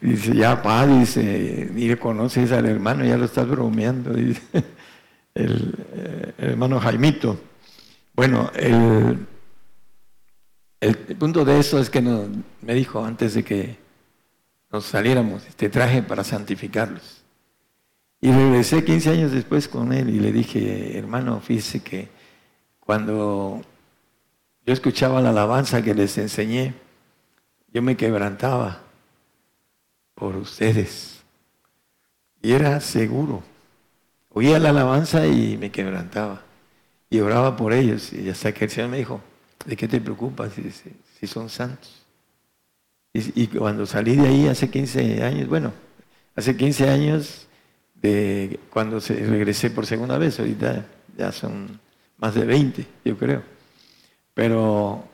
Dice, 0.00 0.34
ya 0.34 0.60
pa, 0.60 0.86
dice, 0.86 1.70
ni 1.72 1.88
le 1.88 1.96
conoces 1.96 2.52
al 2.52 2.66
hermano, 2.66 3.06
ya 3.06 3.16
lo 3.16 3.24
estás 3.24 3.48
bromeando, 3.48 4.12
dice 4.12 4.42
el, 5.34 5.74
eh, 5.94 6.32
hermano 6.36 6.78
Jaimito. 6.78 7.40
Bueno, 8.14 8.50
el, 8.54 9.26
el, 10.84 11.16
punto 11.16 11.44
de 11.44 11.58
eso 11.58 11.78
es 11.78 11.88
que 11.88 12.02
me 12.02 12.74
dijo 12.74 13.04
antes 13.04 13.34
de 13.34 13.42
que 13.42 13.76
nos 14.70 14.84
saliéramos, 14.84 15.44
te 15.56 15.70
traje 15.70 16.02
para 16.02 16.24
santificarlos. 16.24 17.22
Y 18.20 18.30
regresé 18.30 18.84
15 18.84 19.10
años 19.10 19.32
después 19.32 19.68
con 19.68 19.92
él 19.92 20.10
y 20.10 20.20
le 20.20 20.32
dije, 20.32 20.98
hermano, 20.98 21.40
fíjese 21.40 21.80
que 21.82 22.08
cuando 22.80 23.62
yo 24.66 24.72
escuchaba 24.72 25.20
la 25.20 25.30
alabanza 25.30 25.82
que 25.82 25.94
les 25.94 26.18
enseñé, 26.18 26.74
yo 27.72 27.80
me 27.80 27.96
quebrantaba 27.96 28.82
por 30.14 30.36
ustedes. 30.36 31.22
Y 32.42 32.52
era 32.52 32.80
seguro. 32.80 33.42
Oía 34.30 34.58
la 34.58 34.70
alabanza 34.70 35.26
y 35.26 35.56
me 35.56 35.70
quebrantaba. 35.70 36.42
Y 37.08 37.20
oraba 37.20 37.56
por 37.56 37.72
ellos. 37.72 38.12
Y 38.12 38.28
hasta 38.28 38.52
que 38.52 38.66
el 38.66 38.70
Señor 38.70 38.90
me 38.90 38.98
dijo, 38.98 39.20
¿de 39.64 39.76
qué 39.76 39.88
te 39.88 40.00
preocupas 40.00 40.52
si, 40.54 41.26
son 41.26 41.48
santos? 41.48 42.02
Y, 43.12 43.46
cuando 43.46 43.86
salí 43.86 44.16
de 44.16 44.26
ahí 44.26 44.48
hace 44.48 44.68
15 44.68 45.22
años, 45.22 45.48
bueno, 45.48 45.72
hace 46.34 46.56
15 46.56 46.90
años 46.90 47.46
de 47.94 48.58
cuando 48.70 48.98
regresé 48.98 49.70
por 49.70 49.86
segunda 49.86 50.18
vez, 50.18 50.40
ahorita 50.40 50.84
ya 51.16 51.30
son 51.30 51.78
más 52.18 52.34
de 52.34 52.44
20, 52.44 52.86
yo 53.04 53.16
creo. 53.16 53.42
Pero 54.34 55.08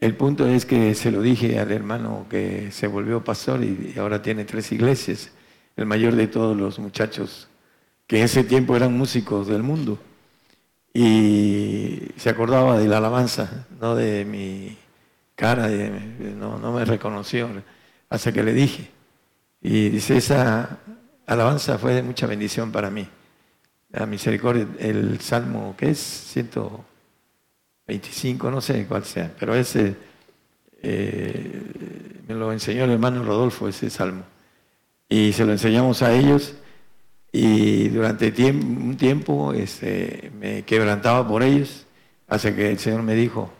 el 0.00 0.14
punto 0.16 0.46
es 0.46 0.64
que 0.64 0.94
se 0.94 1.10
lo 1.10 1.22
dije 1.22 1.58
al 1.58 1.72
hermano 1.72 2.26
que 2.30 2.70
se 2.70 2.86
volvió 2.86 3.24
pastor 3.24 3.64
y 3.64 3.94
ahora 3.98 4.22
tiene 4.22 4.44
tres 4.44 4.70
iglesias, 4.70 5.32
el 5.76 5.86
mayor 5.86 6.14
de 6.14 6.28
todos 6.28 6.56
los 6.56 6.78
muchachos 6.78 7.48
que 8.06 8.18
en 8.18 8.24
ese 8.24 8.44
tiempo 8.44 8.76
eran 8.76 8.96
músicos 8.96 9.48
del 9.48 9.62
mundo. 9.62 9.98
Y 10.94 12.10
se 12.16 12.30
acordaba 12.30 12.78
de 12.78 12.86
la 12.86 12.98
alabanza, 12.98 13.66
no 13.80 13.94
de 13.94 14.24
mi 14.24 14.76
cara, 15.34 15.68
no, 15.68 16.58
no 16.58 16.72
me 16.72 16.84
reconoció 16.84 17.48
hasta 18.10 18.32
que 18.32 18.42
le 18.42 18.52
dije. 18.52 18.90
Y 19.62 19.88
dice, 19.88 20.18
esa 20.18 20.80
alabanza 21.26 21.78
fue 21.78 21.94
de 21.94 22.02
mucha 22.02 22.26
bendición 22.26 22.70
para 22.72 22.90
mí. 22.90 23.08
La 23.90 24.04
misericordia, 24.06 24.66
el 24.78 25.20
salmo, 25.20 25.74
que 25.78 25.90
es? 25.90 25.98
125, 25.98 28.50
no 28.50 28.60
sé 28.60 28.86
cuál 28.86 29.04
sea, 29.04 29.32
pero 29.38 29.54
ese 29.54 29.94
eh, 30.82 32.22
me 32.26 32.34
lo 32.34 32.52
enseñó 32.52 32.84
el 32.84 32.90
hermano 32.90 33.24
Rodolfo, 33.24 33.68
ese 33.68 33.88
salmo. 33.88 34.24
Y 35.08 35.32
se 35.32 35.44
lo 35.44 35.52
enseñamos 35.52 36.02
a 36.02 36.12
ellos 36.12 36.56
y 37.32 37.88
durante 37.88 38.30
un 38.52 38.96
tiempo 38.98 39.54
este, 39.54 40.30
me 40.38 40.64
quebrantaba 40.64 41.26
por 41.26 41.42
ellos 41.42 41.86
hasta 42.28 42.54
que 42.54 42.70
el 42.70 42.78
Señor 42.78 43.02
me 43.02 43.14
dijo, 43.14 43.50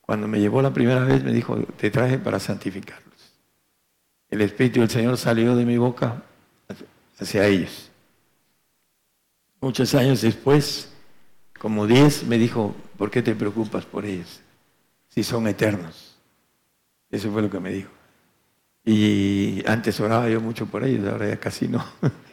cuando 0.00 0.28
me 0.28 0.38
llevó 0.38 0.62
la 0.62 0.72
primera 0.72 1.04
vez, 1.04 1.22
me 1.24 1.32
dijo, 1.32 1.56
te 1.76 1.90
traje 1.90 2.18
para 2.18 2.38
santificarlos. 2.38 3.02
El 4.30 4.40
Espíritu 4.40 4.80
del 4.80 4.90
Señor 4.90 5.18
salió 5.18 5.56
de 5.56 5.64
mi 5.64 5.76
boca 5.76 6.22
hacia 7.18 7.46
ellos. 7.46 7.90
Muchos 9.60 9.94
años 9.94 10.22
después, 10.22 10.92
como 11.58 11.86
diez, 11.86 12.24
me 12.24 12.38
dijo, 12.38 12.74
¿por 12.96 13.10
qué 13.10 13.22
te 13.22 13.34
preocupas 13.34 13.84
por 13.84 14.04
ellos? 14.04 14.40
Si 15.08 15.22
son 15.22 15.46
eternos. 15.48 16.16
Eso 17.10 17.30
fue 17.30 17.42
lo 17.42 17.50
que 17.50 17.60
me 17.60 17.70
dijo. 17.70 17.90
Y 18.84 19.62
antes 19.66 20.00
oraba 20.00 20.28
yo 20.28 20.40
mucho 20.40 20.66
por 20.66 20.84
ellos, 20.84 21.06
ahora 21.06 21.28
ya 21.28 21.38
casi 21.38 21.68
no. 21.68 21.84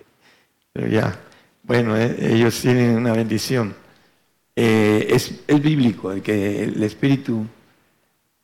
Pero 0.80 0.92
ya, 0.92 1.20
bueno, 1.64 1.98
eh, 1.98 2.16
ellos 2.22 2.62
tienen 2.62 2.96
una 2.96 3.12
bendición. 3.12 3.76
Eh, 4.56 5.08
es, 5.10 5.46
bíblico 5.62 6.14
el 6.14 6.22
que 6.22 6.64
el 6.64 6.82
Espíritu 6.82 7.46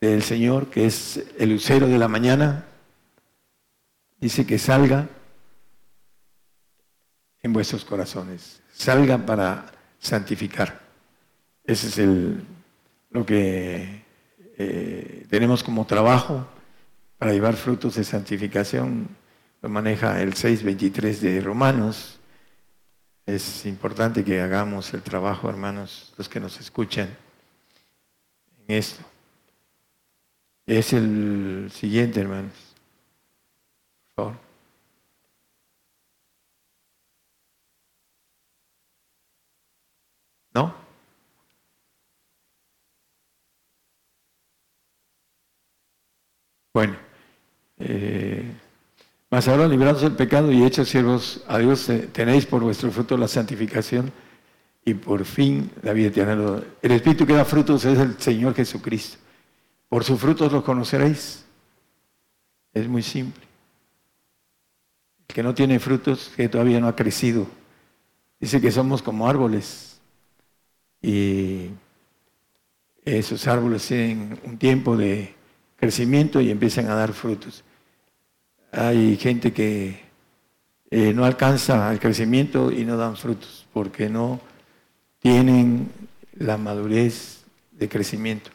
del 0.02 0.22
Señor, 0.22 0.70
que 0.70 0.86
es 0.86 1.24
el 1.40 1.52
lucero 1.52 1.88
de 1.88 1.98
la 1.98 2.10
mañana, 2.10 2.66
dice 4.20 4.46
que 4.46 4.60
salga 4.60 5.08
en 7.42 7.54
vuestros 7.54 7.86
corazones. 7.86 8.62
Salgan 8.74 9.26
para 9.26 9.72
santificar. 9.98 10.82
Ese 11.64 11.88
es 11.88 12.10
lo 13.12 13.26
que 13.26 14.04
eh, 14.58 15.26
tenemos 15.30 15.64
como 15.64 15.86
trabajo 15.86 16.46
para 17.18 17.32
llevar 17.32 17.54
frutos 17.54 17.96
de 17.96 18.04
santificación, 18.04 19.08
lo 19.62 19.70
maneja 19.70 20.22
el 20.22 20.34
6.23 20.34 21.20
de 21.20 21.40
Romanos. 21.40 22.20
Es 23.26 23.66
importante 23.66 24.24
que 24.24 24.40
hagamos 24.40 24.94
el 24.94 25.02
trabajo, 25.02 25.50
hermanos, 25.50 26.14
los 26.18 26.30
que 26.30 26.40
nos 26.40 26.60
escuchan, 26.60 27.10
en 28.68 28.76
esto. 28.78 29.04
Es 30.68 30.94
el 30.94 31.70
siguiente, 31.72 32.22
hermanos. 32.22 32.54
Por 34.16 34.26
favor. 34.26 34.40
¿No? 40.54 40.74
Bueno, 46.74 46.98
eh, 47.80 48.54
mas 49.30 49.48
ahora 49.48 49.68
librados 49.68 50.02
del 50.02 50.14
pecado 50.14 50.52
y 50.52 50.64
hechos 50.64 50.90
siervos 50.90 51.44
a 51.48 51.58
Dios, 51.58 51.90
tenéis 52.12 52.46
por 52.46 52.62
vuestro 52.62 52.92
fruto 52.92 53.18
la 53.18 53.28
santificación 53.28 54.12
y 54.86 54.94
por 54.94 55.26
fin 55.26 55.72
la 55.82 55.94
vida 55.94 56.08
eterna. 56.08 56.62
El 56.82 56.92
Espíritu 56.92 57.26
que 57.26 57.34
da 57.34 57.44
frutos 57.44 57.84
es 57.86 57.98
el 57.98 58.20
Señor 58.20 58.54
Jesucristo. 58.54 59.18
Por 59.90 60.04
sus 60.04 60.20
frutos 60.20 60.52
los 60.52 60.64
conoceréis. 60.64 61.44
Es 62.74 62.88
muy 62.88 63.02
simple. 63.02 63.44
El 65.28 65.34
que 65.34 65.44
no 65.44 65.56
tiene 65.56 65.80
frutos, 65.80 66.32
que 66.36 66.48
todavía 66.48 66.80
no 66.80 66.88
ha 66.88 66.96
crecido. 66.96 67.48
Dice 68.40 68.62
que 68.62 68.72
somos 68.72 69.02
como 69.02 69.28
árboles. 69.28 70.00
Y 71.02 71.70
esos 73.04 73.48
árboles 73.48 73.88
tienen 73.88 74.40
un 74.44 74.58
tiempo 74.58 74.96
de 74.96 75.34
crecimiento 75.78 76.42
y 76.42 76.52
empiezan 76.52 76.90
a 76.90 76.96
dar 76.96 77.14
frutos. 77.14 77.64
Hay 78.78 79.16
gente 79.16 79.54
que 79.54 80.02
eh, 80.92 81.14
no 81.14 81.24
alcanza 81.24 81.94
el 81.94 82.00
crecimiento 82.00 82.72
y 82.72 82.84
no 82.84 82.98
dan 82.98 83.16
frutos 83.16 83.66
porque 83.72 84.10
no 84.10 84.42
tienen 85.20 85.90
la 86.34 86.58
madurez 86.58 87.46
de 87.72 87.88
crecimiento. 87.88 88.50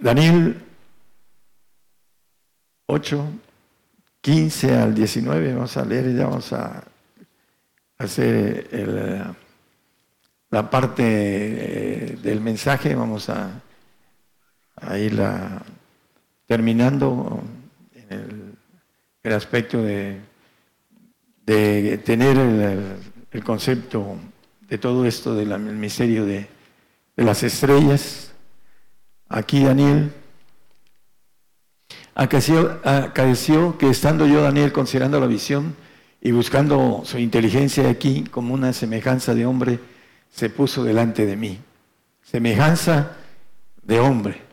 Daniel 0.00 0.60
8, 2.86 3.28
15 4.20 4.74
al 4.74 4.94
19, 4.94 5.54
vamos 5.54 5.76
a 5.76 5.84
leer 5.84 6.08
y 6.08 6.16
ya 6.16 6.24
vamos 6.24 6.52
a 6.52 6.82
hacer 7.96 9.36
la 10.50 10.68
parte 10.68 11.04
eh, 11.04 12.18
del 12.20 12.40
mensaje, 12.40 12.96
vamos 12.96 13.28
a 13.28 13.62
ahí 14.74 15.10
la, 15.10 15.62
terminando 16.52 17.42
en 17.94 18.58
el, 19.22 19.32
aspecto 19.32 19.82
de, 19.82 20.20
tener 21.46 22.36
el, 22.36 23.42
concepto 23.42 24.18
de 24.68 24.76
todo 24.76 25.06
esto 25.06 25.34
del 25.34 25.58
misterio 25.58 26.26
de, 26.26 26.46
las 27.16 27.42
estrellas. 27.42 28.34
Aquí 29.30 29.64
Daniel 29.64 30.12
acaeció 32.14 33.78
que 33.78 33.88
estando 33.88 34.26
yo, 34.26 34.42
Daniel, 34.42 34.72
considerando 34.72 35.18
la 35.20 35.26
visión 35.26 35.74
y 36.20 36.32
buscando 36.32 37.00
su 37.06 37.16
inteligencia 37.18 37.88
aquí 37.88 38.24
como 38.24 38.52
una 38.52 38.74
semejanza 38.74 39.34
de 39.34 39.46
hombre, 39.46 39.78
se 40.30 40.50
puso 40.50 40.84
delante 40.84 41.24
de 41.24 41.34
mí. 41.34 41.58
Semejanza 42.20 43.16
de 43.82 44.00
hombre. 44.00 44.51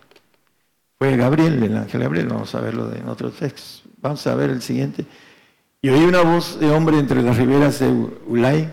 Fue 0.99 1.15
Gabriel, 1.15 1.63
el 1.63 1.77
ángel 1.77 2.01
Gabriel, 2.01 2.27
vamos 2.27 2.53
a 2.53 2.59
verlo 2.59 2.93
en 2.93 3.07
otro 3.07 3.31
texto. 3.31 3.89
Vamos 4.01 4.27
a 4.27 4.35
ver 4.35 4.49
el 4.49 4.61
siguiente. 4.61 5.05
Y 5.81 5.87
oí 5.87 6.03
una 6.03 6.21
voz 6.23 6.59
de 6.59 6.69
hombre 6.71 6.99
entre 6.99 7.21
las 7.21 7.37
riberas 7.37 7.79
de 7.79 7.87
Ulay 8.27 8.69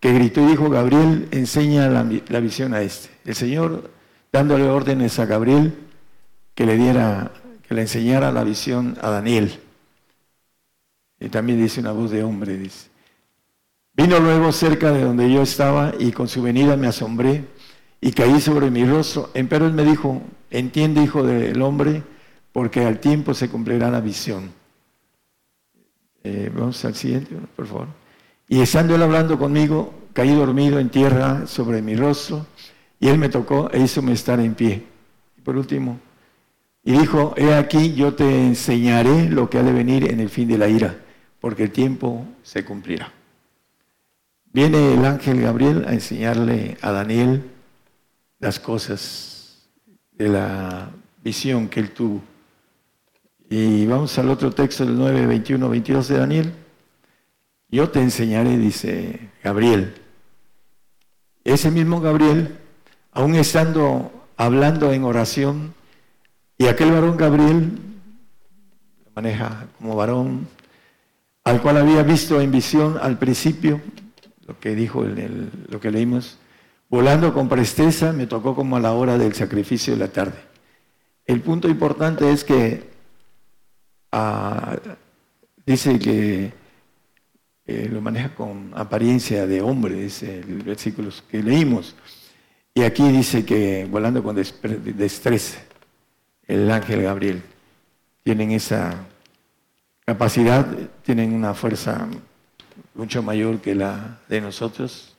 que 0.00 0.14
gritó 0.14 0.40
y 0.40 0.46
dijo, 0.46 0.70
Gabriel, 0.70 1.28
enseña 1.30 1.86
la, 1.90 2.40
visión 2.40 2.72
a 2.72 2.80
este. 2.80 3.10
El 3.26 3.34
Señor 3.34 3.90
dándole 4.32 4.64
órdenes 4.64 5.18
a 5.18 5.26
Gabriel 5.26 5.74
que 6.54 6.64
le 6.64 6.78
diera, 6.78 7.32
que 7.66 7.74
le 7.74 7.82
enseñara 7.82 8.32
la 8.32 8.44
visión 8.44 8.96
a 9.02 9.10
Daniel. 9.10 9.60
Y 11.20 11.28
también 11.28 11.60
dice 11.60 11.80
una 11.80 11.92
voz 11.92 12.10
de 12.10 12.24
hombre, 12.24 12.56
dice. 12.56 12.88
Vino 13.92 14.18
luego 14.20 14.52
cerca 14.52 14.90
de 14.90 15.02
donde 15.02 15.30
yo 15.30 15.42
estaba 15.42 15.92
y 15.98 16.12
con 16.12 16.28
su 16.28 16.40
venida 16.40 16.78
me 16.78 16.86
asombré 16.86 17.44
y 18.00 18.12
caí 18.12 18.40
sobre 18.40 18.70
mi 18.70 18.86
rostro. 18.86 19.30
Pero 19.34 19.66
él 19.66 19.74
me 19.74 19.84
dijo, 19.84 20.22
entiende, 20.50 21.02
hijo 21.02 21.22
del 21.22 21.60
hombre, 21.62 22.02
porque 22.52 22.84
al 22.84 23.00
tiempo 23.00 23.34
se 23.34 23.48
cumplirá 23.48 23.90
la 23.90 24.00
visión. 24.00 24.50
Eh, 26.24 26.50
vamos 26.54 26.84
al 26.84 26.94
siguiente, 26.94 27.36
por 27.54 27.66
favor. 27.66 27.88
Y 28.48 28.60
estando 28.60 28.94
él 28.94 29.02
hablando 29.02 29.38
conmigo, 29.38 29.94
caí 30.12 30.34
dormido 30.34 30.78
en 30.78 30.88
tierra 30.88 31.46
sobre 31.46 31.82
mi 31.82 31.94
rostro, 31.94 32.46
y 32.98 33.08
él 33.08 33.18
me 33.18 33.28
tocó 33.28 33.70
e 33.72 33.80
hízome 33.80 34.12
estar 34.12 34.40
en 34.40 34.54
pie. 34.54 34.84
Y 35.36 35.40
por 35.42 35.56
último, 35.56 36.00
y 36.82 36.92
dijo, 36.92 37.34
he 37.36 37.54
aquí, 37.54 37.92
yo 37.94 38.14
te 38.14 38.24
enseñaré 38.46 39.28
lo 39.28 39.50
que 39.50 39.58
ha 39.58 39.62
de 39.62 39.72
venir 39.72 40.10
en 40.10 40.20
el 40.20 40.30
fin 40.30 40.48
de 40.48 40.56
la 40.56 40.68
ira, 40.68 40.96
porque 41.40 41.64
el 41.64 41.70
tiempo 41.70 42.26
se 42.42 42.64
cumplirá. 42.64 43.12
Viene 44.52 44.94
el 44.94 45.04
ángel 45.04 45.42
Gabriel 45.42 45.84
a 45.86 45.92
enseñarle 45.92 46.78
a 46.80 46.90
Daniel 46.90 47.50
las 48.40 48.58
cosas 48.58 49.27
de 50.18 50.28
la 50.28 50.90
visión 51.22 51.68
que 51.68 51.80
él 51.80 51.92
tuvo. 51.92 52.20
Y 53.48 53.86
vamos 53.86 54.18
al 54.18 54.28
otro 54.28 54.50
texto 54.50 54.84
del 54.84 54.98
9, 54.98 55.26
21, 55.26 55.68
22 55.68 56.08
de 56.08 56.18
Daniel. 56.18 56.52
Yo 57.70 57.88
te 57.88 58.00
enseñaré, 58.00 58.58
dice 58.58 59.30
Gabriel. 59.42 59.94
Ese 61.44 61.70
mismo 61.70 62.00
Gabriel, 62.00 62.58
aún 63.12 63.36
estando 63.36 64.12
hablando 64.36 64.92
en 64.92 65.04
oración, 65.04 65.74
y 66.58 66.66
aquel 66.66 66.90
varón 66.90 67.16
Gabriel, 67.16 67.78
maneja 69.14 69.66
como 69.78 69.96
varón, 69.96 70.48
al 71.44 71.62
cual 71.62 71.78
había 71.78 72.02
visto 72.02 72.40
en 72.40 72.50
visión 72.50 72.98
al 73.00 73.18
principio, 73.18 73.80
lo 74.46 74.58
que 74.58 74.74
dijo 74.74 75.04
lo 75.04 75.80
que 75.80 75.90
leímos, 75.90 76.38
Volando 76.90 77.34
con 77.34 77.48
presteza 77.48 78.12
me 78.12 78.26
tocó 78.26 78.54
como 78.54 78.76
a 78.76 78.80
la 78.80 78.92
hora 78.92 79.18
del 79.18 79.34
sacrificio 79.34 79.92
de 79.92 80.00
la 80.00 80.08
tarde. 80.08 80.38
El 81.26 81.42
punto 81.42 81.68
importante 81.68 82.32
es 82.32 82.44
que 82.44 82.88
ah, 84.10 84.76
dice 85.66 85.98
que 85.98 86.52
eh, 87.66 87.88
lo 87.92 88.00
maneja 88.00 88.34
con 88.34 88.72
apariencia 88.74 89.46
de 89.46 89.60
hombre, 89.60 89.96
dice 89.96 90.38
el 90.38 90.62
versículo 90.62 91.10
que 91.30 91.42
leímos. 91.42 91.94
Y 92.72 92.82
aquí 92.82 93.06
dice 93.12 93.44
que 93.44 93.86
volando 93.90 94.22
con 94.22 94.36
destreza, 94.36 95.60
el 96.46 96.70
ángel 96.70 97.02
Gabriel, 97.02 97.42
tienen 98.22 98.52
esa 98.52 99.04
capacidad, 100.06 100.66
tienen 101.02 101.34
una 101.34 101.52
fuerza 101.52 102.08
mucho 102.94 103.22
mayor 103.22 103.60
que 103.60 103.74
la 103.74 104.20
de 104.28 104.40
nosotros 104.40 105.17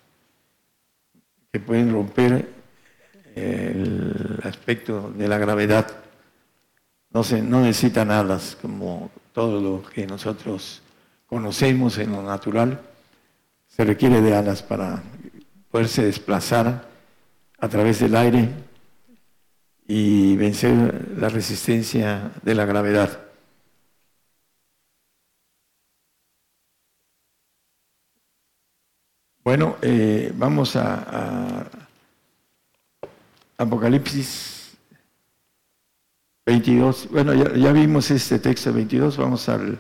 que 1.51 1.59
pueden 1.59 1.91
romper 1.91 2.47
el 3.35 4.39
aspecto 4.43 5.11
de 5.15 5.27
la 5.27 5.37
gravedad. 5.37 5.87
No, 7.11 7.23
se, 7.23 7.41
no 7.41 7.61
necesitan 7.61 8.11
alas 8.11 8.57
como 8.61 9.09
todo 9.33 9.59
lo 9.61 9.89
que 9.89 10.05
nosotros 10.05 10.81
conocemos 11.25 11.97
en 11.97 12.11
lo 12.11 12.21
natural. 12.21 12.81
Se 13.67 13.83
requiere 13.83 14.21
de 14.21 14.35
alas 14.35 14.61
para 14.61 15.01
poderse 15.71 16.03
desplazar 16.03 16.87
a 17.59 17.67
través 17.67 17.99
del 17.99 18.15
aire 18.15 18.49
y 19.87 20.35
vencer 20.35 21.15
la 21.17 21.29
resistencia 21.29 22.31
de 22.43 22.55
la 22.55 22.65
gravedad. 22.65 23.28
Bueno, 29.43 29.77
eh, 29.81 30.33
vamos 30.35 30.75
a, 30.75 31.65
Apocalipsis 33.57 34.77
22. 36.45 37.09
Bueno, 37.09 37.33
ya, 37.33 37.71
vimos 37.71 38.11
este 38.11 38.39
texto 38.39 38.73
22, 38.73 39.17
vamos 39.17 39.47
al 39.47 39.79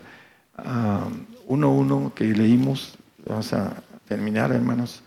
1.1 0.57 2.13
que 2.13 2.23
leímos. 2.25 2.97
Vamos 3.25 3.51
a 3.53 3.83
terminar, 4.07 4.51
hermanos. 4.51 5.01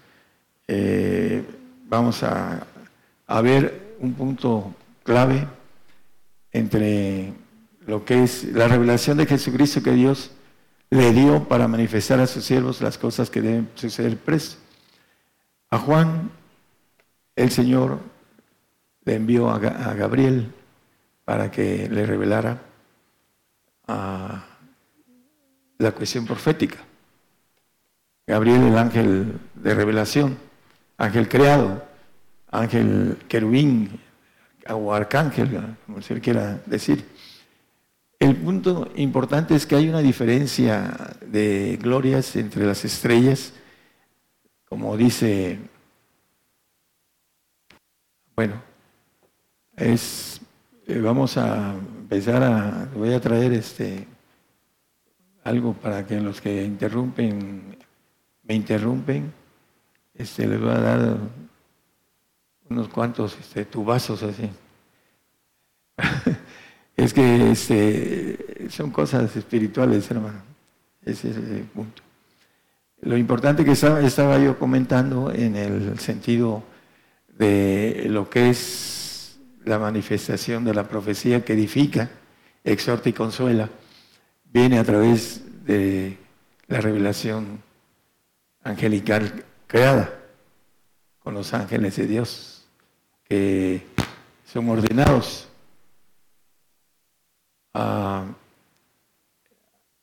Eh, 0.69 1.45
vamos 1.89 2.23
a, 2.23 2.67
a 3.27 3.41
ver 3.41 3.97
un 4.01 4.13
punto 4.13 4.75
clave 5.03 5.47
entre 6.53 7.33
lo 7.87 8.05
que 8.05 8.23
es 8.23 8.45
la 8.45 8.69
revelación 8.69 9.17
de 9.17 9.27
Jesucristo 9.27 9.83
que 9.83 9.93
Dios 9.93 10.31
le 10.93 11.11
dio 11.11 11.49
para 11.49 11.67
manifestar 11.69 12.21
a 12.21 12.27
sus 12.27 12.45
siervos 12.45 12.83
las 12.83 12.99
cosas 12.99 13.31
que 13.31 13.41
deben 13.41 13.71
suceder 13.77 14.19
presto. 14.19 14.61
A 15.71 15.79
Juan, 15.79 16.31
el 17.35 17.51
Señor 17.51 17.99
le 19.07 19.15
envió 19.15 19.49
a, 19.49 19.59
Gabriel 19.59 20.53
para 21.25 21.51
que 21.51 21.89
le 21.89 22.05
revelara 22.05 22.61
la 23.87 24.45
cuestión 25.93 26.27
profética. 26.27 26.77
Gabriel, 28.27 28.65
el 28.65 28.77
ángel 28.77 29.41
de 29.55 29.75
revelación, 29.75 30.37
ángel 30.99 31.27
creado, 31.27 31.83
ángel 32.51 33.17
querubín 33.29 33.99
o 34.69 34.93
arcángel, 34.93 35.75
como 35.87 36.03
se 36.03 36.21
quiera 36.21 36.61
decir. 36.67 37.09
El 38.23 38.37
punto 38.37 38.89
importante 38.95 39.57
es 39.57 39.67
que 39.67 39.75
hay 39.75 39.89
una 39.89 39.99
diferencia 39.99 41.17
de 41.27 41.77
glorias 41.83 42.37
entre 42.37 42.65
las 42.65 42.85
estrellas, 42.85 43.53
como 44.69 44.97
dice, 44.97 45.59
bueno, 48.37 48.63
es, 49.75 50.41
eh, 50.87 51.01
vamos 51.01 51.37
a 51.37 51.75
empezar 51.75 52.45
a, 52.45 52.89
voy 52.95 53.13
a 53.13 53.21
traer 53.21 53.55
este, 53.55 54.07
algo 55.43 55.73
para 55.73 56.07
que 56.07 56.21
los 56.21 56.41
que 56.41 56.63
interrumpen, 56.63 57.77
me 58.45 58.55
interrumpen, 58.55 59.33
este, 60.15 60.47
les 60.47 60.61
voy 60.61 60.71
a 60.71 60.79
dar 60.79 61.17
unos 62.71 62.87
cuantos 62.87 63.37
este, 63.41 63.65
tubazos 63.65 64.23
así. 64.23 64.49
es 66.97 67.15
que 67.15 67.51
este, 67.51 68.69
son 68.71 68.91
cosas 68.91 69.35
espirituales, 69.37 70.11
hermano. 70.11 70.43
Ese 71.05 71.31
es 71.31 71.37
el 71.37 71.65
punto. 71.75 72.03
Lo 73.01 73.17
importante 73.17 73.65
que 73.65 73.73
estaba, 73.73 74.01
estaba 74.01 74.39
yo 74.39 74.59
comentando 74.59 75.33
en 75.33 75.57
el 75.57 75.99
sentido 75.99 76.63
de 77.37 78.07
lo 78.09 78.31
que 78.31 78.51
es 78.51 79.39
la 79.65 79.79
manifestación 79.79 80.65
de 80.65 80.75
la 80.75 80.89
profecía 80.89 81.45
que 81.45 81.55
edifica, 81.55 82.11
exhorta 82.63 83.09
y 83.09 83.13
consuela, 83.13 83.69
viene 84.45 84.79
a 84.79 84.85
través 84.85 85.43
de 85.65 86.19
la 86.69 86.81
revelación 86.81 87.63
angelical 88.63 89.45
creada 89.67 90.13
con 91.21 91.35
los 91.35 91.55
ángeles 91.55 91.97
de 91.97 92.07
Dios, 92.07 92.67
que 93.25 93.83
son 94.45 94.69
ordenados 94.69 95.49
Ah, 97.75 98.25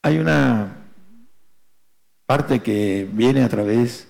hay 0.01 0.17
una 0.17 0.75
parte 2.25 2.61
que 2.61 3.07
viene 3.11 3.43
a 3.43 3.49
través 3.49 4.07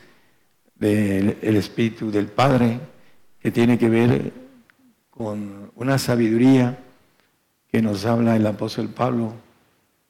del 0.75 1.37
Espíritu 1.41 2.09
del 2.11 2.27
Padre 2.27 2.79
que 3.39 3.51
tiene 3.51 3.77
que 3.77 3.89
ver 3.89 4.31
con 5.09 5.71
una 5.75 5.97
sabiduría 5.97 6.79
que 7.67 7.81
nos 7.81 8.05
habla 8.05 8.35
el 8.35 8.47
apóstol 8.47 8.89
Pablo, 8.89 9.33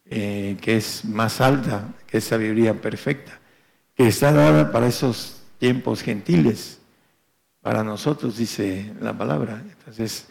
eh, 0.06 0.58
que 0.62 0.78
es 0.78 1.04
más 1.06 1.42
alta, 1.42 1.94
que 2.08 2.20
es 2.20 2.24
sabiduría 2.24 2.80
perfecta, 2.80 3.40
que 3.96 4.08
está 4.08 4.32
dada 4.32 4.72
para 4.72 4.88
esos 4.88 5.42
tiempos 5.58 6.02
gentiles, 6.02 6.80
para 7.62 7.84
nosotros, 7.84 8.38
dice 8.38 8.94
la 9.02 9.18
palabra. 9.18 9.62
Entonces, 9.68 10.28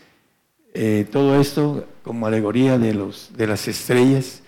eh, 0.81 1.09
todo 1.11 1.41
esto 1.41 1.89
como 2.05 2.29
alegoría 2.29 2.79
de, 2.79 2.95
los, 2.95 3.33
de 3.37 3.49
las 3.49 3.67
estrellas 3.67 4.45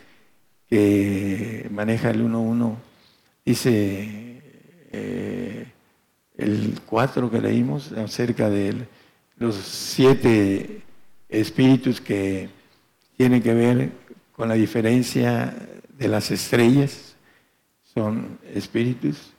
que 0.68 1.66
maneja 1.72 2.10
el 2.10 2.24
1.1. 2.24 2.76
Dice 3.44 4.40
eh, 4.92 5.66
el 6.38 6.80
4 6.86 7.30
que 7.32 7.40
leímos 7.40 7.90
acerca 7.90 8.48
de 8.48 8.86
los 9.38 9.56
siete 9.56 10.82
espíritus 11.28 12.00
que 12.00 12.48
tienen 13.16 13.42
que 13.42 13.52
ver 13.52 13.90
con 14.30 14.48
la 14.48 14.54
diferencia 14.54 15.52
de 15.98 16.06
las 16.06 16.30
estrellas. 16.30 17.16
Son 17.92 18.38
espíritus. 18.54 19.32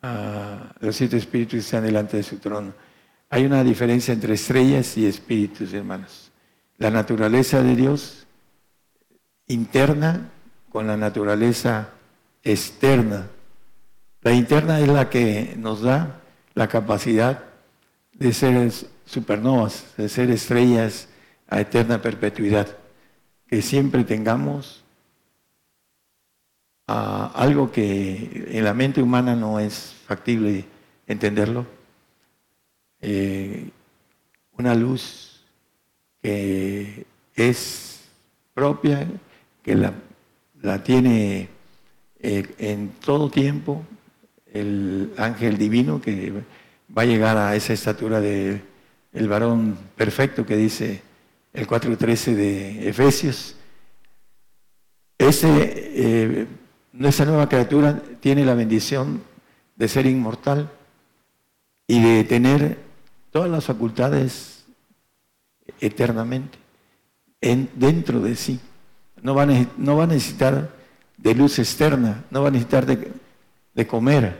Ah, 0.00 0.74
los 0.80 0.96
siete 0.96 1.18
espíritus 1.18 1.58
están 1.58 1.84
delante 1.84 2.16
de 2.16 2.22
su 2.22 2.38
trono. 2.38 2.85
Hay 3.28 3.44
una 3.44 3.64
diferencia 3.64 4.14
entre 4.14 4.34
estrellas 4.34 4.96
y 4.96 5.06
espíritus, 5.06 5.72
hermanos. 5.72 6.30
La 6.78 6.90
naturaleza 6.90 7.62
de 7.62 7.74
Dios 7.74 8.26
interna 9.48 10.30
con 10.70 10.86
la 10.86 10.96
naturaleza 10.96 11.90
externa. 12.44 13.28
La 14.22 14.32
interna 14.32 14.78
es 14.80 14.88
la 14.88 15.10
que 15.10 15.54
nos 15.58 15.82
da 15.82 16.20
la 16.54 16.68
capacidad 16.68 17.44
de 18.12 18.32
ser 18.32 18.72
supernovas, 19.04 19.84
de 19.96 20.08
ser 20.08 20.30
estrellas 20.30 21.08
a 21.48 21.60
eterna 21.60 22.00
perpetuidad. 22.00 22.68
Que 23.48 23.60
siempre 23.60 24.04
tengamos 24.04 24.84
ah, 26.86 27.32
algo 27.34 27.72
que 27.72 28.46
en 28.50 28.64
la 28.64 28.74
mente 28.74 29.02
humana 29.02 29.34
no 29.34 29.58
es 29.58 29.96
factible 30.06 30.64
entenderlo, 31.06 31.75
eh, 33.00 33.70
una 34.58 34.74
luz 34.74 35.44
que 36.22 37.06
es 37.34 38.00
propia, 38.54 39.06
que 39.62 39.74
la, 39.74 40.82
tiene 40.82 41.48
eh, 42.20 42.54
en 42.58 42.90
todo 43.04 43.30
tiempo 43.30 43.84
el 44.52 45.12
ángel 45.16 45.58
divino 45.58 46.00
que 46.00 46.32
va 46.96 47.02
a 47.02 47.06
llegar 47.06 47.36
a 47.36 47.54
esa 47.54 47.72
estatura 47.72 48.20
del 48.20 48.62
el 49.12 49.28
varón 49.28 49.78
perfecto 49.96 50.44
que 50.44 50.56
dice 50.56 51.02
el 51.52 51.66
4.13 51.66 52.34
de 52.34 52.88
Efesios. 52.88 53.56
Ese, 55.18 55.48
eh, 55.50 56.46
esa 57.00 57.24
nueva 57.24 57.48
criatura 57.48 58.02
tiene 58.20 58.44
la 58.44 58.54
bendición 58.54 59.22
de 59.74 59.88
ser 59.88 60.06
inmortal 60.06 60.70
y 61.86 62.02
de 62.02 62.24
tener 62.24 62.85
todas 63.36 63.50
las 63.50 63.66
facultades 63.66 64.64
eternamente 65.78 66.56
en, 67.42 67.68
dentro 67.74 68.18
de 68.18 68.34
sí. 68.34 68.58
No 69.20 69.34
va, 69.34 69.42
a, 69.42 69.66
no 69.76 69.94
va 69.94 70.04
a 70.04 70.06
necesitar 70.06 70.70
de 71.18 71.34
luz 71.34 71.58
externa, 71.58 72.24
no 72.30 72.40
va 72.40 72.48
a 72.48 72.50
necesitar 72.50 72.86
de, 72.86 73.86
comer, 73.86 74.38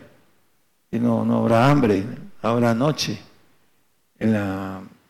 y 0.90 0.98
no, 0.98 1.26
no 1.26 1.40
habrá 1.40 1.70
hambre, 1.70 2.04
habrá 2.40 2.72
noche. 2.72 3.18
En 4.18 4.34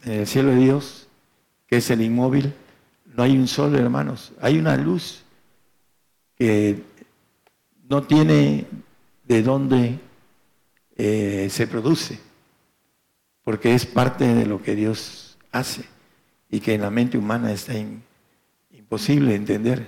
el 0.03 0.27
cielo 0.27 0.51
de 0.51 0.57
Dios, 0.57 1.07
que 1.69 1.77
es 1.77 1.89
el 1.89 2.03
inmóvil, 2.03 2.53
no 3.15 3.23
hay 3.23 3.39
un 3.39 3.47
sol, 3.47 3.77
hermanos, 3.77 4.33
hay 4.41 4.59
una 4.59 4.77
luz 4.77 5.23
que 6.37 6.83
no 7.89 8.03
tiene 8.03 8.67
de 9.29 9.43
dónde 9.45 10.01
eh, 10.97 11.47
se 11.53 11.69
produce 11.69 12.26
porque 13.47 13.77
es 13.77 13.87
parte 13.87 14.35
de 14.35 14.45
lo 14.45 14.61
que 14.61 14.75
Dios 14.75 15.39
hace 15.53 15.85
y 16.51 16.59
que 16.59 16.75
en 16.75 16.81
la 16.81 16.91
mente 16.91 17.17
humana 17.17 17.53
está 17.53 17.75
imposible 18.73 19.37
entender 19.37 19.87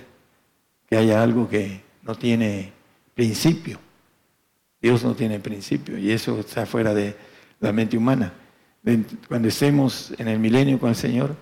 que 0.87 0.95
haya 0.95 1.21
algo 1.21 1.49
que 1.49 1.81
no 2.03 2.15
tiene 2.15 2.71
principio. 3.13 3.77
Dios 4.81 5.03
no 5.03 5.13
tiene 5.13 5.41
principio 5.41 5.97
y 5.97 6.09
eso 6.09 6.39
está 6.39 6.65
fuera 6.65 6.93
de 6.93 7.17
la 7.59 7.73
mente 7.73 7.97
humana. 7.97 8.31
Cuando 9.27 9.49
estemos 9.49 10.13
en 10.17 10.29
el 10.29 10.39
milenio 10.39 10.79
con 10.79 10.91
el 10.91 10.95
Señor, 10.95 11.35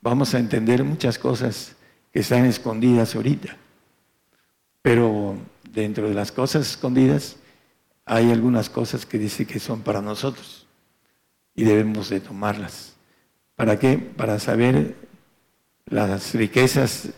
vamos 0.00 0.34
a 0.34 0.40
entender 0.40 0.82
muchas 0.82 1.20
cosas 1.20 1.76
que 2.12 2.18
están 2.18 2.46
escondidas 2.46 3.14
ahorita. 3.14 3.56
Pero 4.82 5.36
dentro 5.72 6.08
de 6.08 6.14
las 6.14 6.32
cosas 6.32 6.68
escondidas 6.68 7.36
hay 8.06 8.32
algunas 8.32 8.68
cosas 8.68 9.06
que 9.06 9.18
dice 9.18 9.46
que 9.46 9.60
son 9.60 9.82
para 9.82 10.02
nosotros 10.02 10.66
y 11.60 11.64
debemos 11.64 12.08
de 12.08 12.20
tomarlas. 12.20 12.94
¿Para 13.54 13.78
qué? 13.78 13.98
Para 13.98 14.38
saber 14.38 14.96
las 15.84 16.32
riquezas 16.32 17.10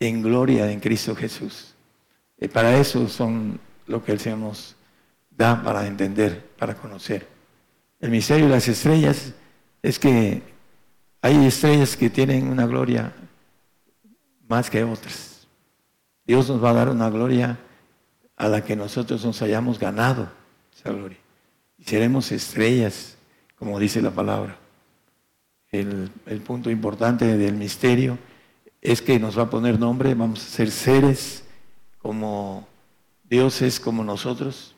en 0.00 0.22
gloria 0.22 0.72
en 0.72 0.80
Cristo 0.80 1.14
Jesús. 1.14 1.74
Y 2.40 2.48
para 2.48 2.78
eso 2.78 3.06
son 3.10 3.60
lo 3.86 4.02
que 4.02 4.12
el 4.12 4.20
Señor 4.20 4.38
nos 4.38 4.74
da 5.30 5.62
para 5.62 5.86
entender, 5.86 6.48
para 6.58 6.74
conocer. 6.74 7.28
El 8.00 8.10
misterio 8.10 8.46
de 8.46 8.52
las 8.52 8.68
estrellas 8.68 9.34
es 9.82 9.98
que 9.98 10.40
hay 11.20 11.44
estrellas 11.44 11.94
que 11.94 12.08
tienen 12.08 12.48
una 12.48 12.64
gloria 12.64 13.12
más 14.48 14.70
que 14.70 14.82
otras. 14.82 15.46
Dios 16.26 16.48
nos 16.48 16.64
va 16.64 16.70
a 16.70 16.74
dar 16.74 16.88
una 16.88 17.10
gloria 17.10 17.58
a 18.34 18.48
la 18.48 18.64
que 18.64 18.76
nosotros 18.76 19.22
nos 19.26 19.42
hayamos 19.42 19.78
ganado 19.78 20.32
esa 20.74 20.90
gloria. 20.90 21.18
Y 21.76 21.84
seremos 21.84 22.32
estrellas 22.32 23.13
como 23.58 23.78
dice 23.78 24.02
la 24.02 24.10
palabra. 24.10 24.58
El, 25.70 26.10
punto 26.46 26.70
importante 26.70 27.36
del 27.36 27.54
misterio 27.54 28.18
es 28.80 29.02
que 29.02 29.18
nos 29.18 29.36
va 29.36 29.44
a 29.44 29.50
poner 29.50 29.78
nombre, 29.78 30.14
vamos 30.14 30.40
a 30.44 30.48
ser 30.48 30.70
seres 30.70 31.44
como 31.98 32.68
Dios 33.24 33.62
es 33.62 33.80
como 33.80 34.04
nosotros, 34.04 34.74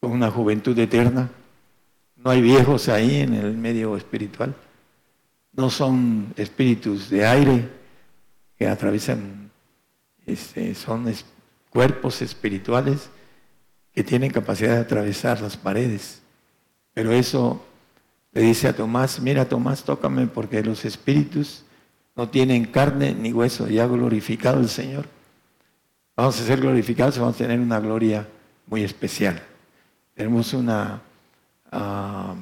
con 0.00 0.12
una 0.12 0.30
juventud 0.30 0.78
eterna, 0.78 1.30
No 2.16 2.30
hay 2.30 2.40
viejos 2.42 2.88
ahí 2.88 3.20
en 3.20 3.34
el 3.34 3.56
medio 3.56 3.96
espiritual. 3.96 4.54
No 5.52 5.70
son 5.70 6.32
espíritus 6.36 7.10
de 7.10 7.26
aire 7.26 7.68
que 8.58 8.68
atraviesan, 8.68 9.50
este, 10.26 10.74
son 10.74 11.12
cuerpos 11.70 12.22
espirituales 12.22 13.10
que 13.92 14.04
tienen 14.04 14.30
capacidad 14.30 14.74
de 14.74 14.80
atravesar 14.80 15.40
las 15.40 15.56
paredes. 15.56 16.19
Pero 17.00 17.12
eso 17.12 17.64
le 18.30 18.42
dice 18.42 18.68
a 18.68 18.76
Tomás, 18.76 19.20
mira 19.20 19.48
Tomás, 19.48 19.84
tócame 19.84 20.26
porque 20.26 20.62
los 20.62 20.84
espíritus 20.84 21.64
no 22.14 22.28
tienen 22.28 22.66
carne 22.66 23.14
ni 23.14 23.32
hueso, 23.32 23.68
ya 23.68 23.86
glorificado 23.86 24.60
el 24.60 24.68
Señor. 24.68 25.06
Vamos 26.14 26.38
a 26.38 26.44
ser 26.44 26.60
glorificados 26.60 27.16
y 27.16 27.20
vamos 27.20 27.36
a 27.36 27.38
tener 27.38 27.58
una 27.58 27.80
gloria 27.80 28.28
muy 28.66 28.84
especial. 28.84 29.42
Tenemos 30.14 30.52
una, 30.52 31.00
ah, 31.72 32.34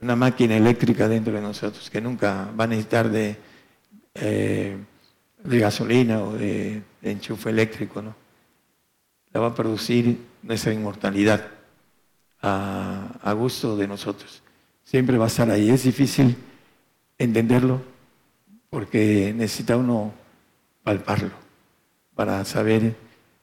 una 0.00 0.16
máquina 0.16 0.56
eléctrica 0.56 1.06
dentro 1.06 1.32
de 1.32 1.40
nosotros 1.40 1.88
que 1.88 2.00
nunca 2.00 2.50
va 2.58 2.64
a 2.64 2.66
necesitar 2.66 3.08
de, 3.08 3.36
eh, 4.14 4.76
de 5.44 5.58
gasolina 5.60 6.24
o 6.24 6.32
de, 6.32 6.82
enchufe 7.02 7.50
eléctrico, 7.50 8.02
¿no? 8.02 8.16
La 9.32 9.38
va 9.38 9.46
a 9.46 9.54
producir 9.54 10.18
nuestra 10.42 10.72
inmortalidad 10.72 11.57
a, 12.42 13.32
gusto 13.36 13.76
de 13.76 13.88
nosotros. 13.88 14.42
Siempre 14.84 15.18
va 15.18 15.24
a 15.24 15.28
estar 15.28 15.50
ahí. 15.50 15.70
Es 15.70 15.82
difícil 15.82 16.36
entenderlo 17.18 17.82
porque 18.70 19.32
necesita 19.36 19.76
uno 19.76 20.12
palparlo 20.82 21.32
para 22.14 22.44
saber 22.44 22.96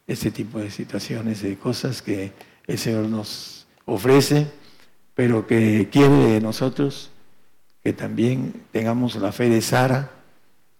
ese 0.06 0.30
tipo 0.30 0.58
de 0.58 0.70
situaciones, 0.70 1.42
de 1.42 1.56
cosas 1.56 2.02
que 2.02 2.32
el 2.66 2.78
Señor 2.78 3.08
nos 3.08 3.66
ofrece, 3.84 4.46
pero 5.14 5.46
que 5.46 5.88
quiere 5.90 6.14
de 6.14 6.40
nosotros 6.40 7.10
que 7.82 7.92
también 7.92 8.64
tengamos 8.72 9.14
la 9.16 9.30
fe 9.30 9.48
de 9.48 9.62
Sara, 9.62 10.10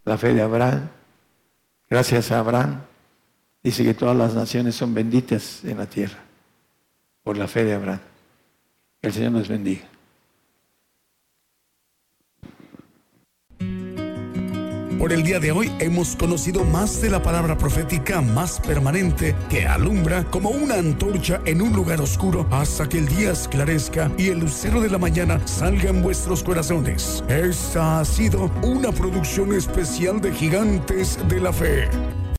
la 0.05 0.19
fe 0.19 0.35
de 0.35 0.43
Abraham. 0.43 0.89
Gracias 1.89 2.33
a 2.33 2.41
Abraham, 2.41 2.81
dice 3.63 3.85
que 3.85 3.95
todas 3.95 4.17
las 4.17 4.35
naciones 4.35 4.75
son 4.75 4.93
benditas 4.93 5.65
en 5.65 5.79
la 5.79 5.87
tierra 5.87 6.26
por 7.27 7.37
la 7.37 7.49
fe 7.49 7.65
de 7.65 7.75
Abraham. 7.75 7.99
Que 9.01 9.09
el 9.09 9.13
Señor 9.13 9.33
nos 9.33 9.49
bendiga. 9.49 9.83
Por 14.97 15.13
el 15.13 15.25
día 15.25 15.41
de 15.41 15.51
hoy 15.51 15.73
hemos 15.81 16.15
conocido 16.15 16.63
más 16.63 17.03
de 17.03 17.11
la 17.11 17.21
palabra 17.21 17.59
profética 17.59 18.21
más 18.21 18.61
permanente 18.61 19.35
que 19.51 19.67
alumbra 19.67 20.23
como 20.31 20.51
una 20.51 20.77
antorcha 20.77 21.41
en 21.47 21.63
un 21.63 21.73
lugar 21.73 22.01
oscuro 22.01 22.47
hasta 22.53 22.89
que 22.89 22.99
el 22.99 23.09
día 23.09 23.33
esclarezca 23.33 24.09
y 24.17 24.29
el 24.29 24.39
lucero 24.39 24.81
de 24.81 24.89
la 24.89 24.99
mañana 24.99 25.45
salga 25.49 25.91
en 25.91 26.03
vuestros 26.03 26.45
corazones. 26.45 27.25
Esta 27.29 27.99
ha 27.99 28.05
sido 28.05 28.53
una 28.63 28.93
producción 28.93 29.53
especial 29.53 30.21
de 30.21 30.33
Gigantes 30.33 31.19
de 31.29 31.41
la 31.41 31.53
Fe. 31.53 31.89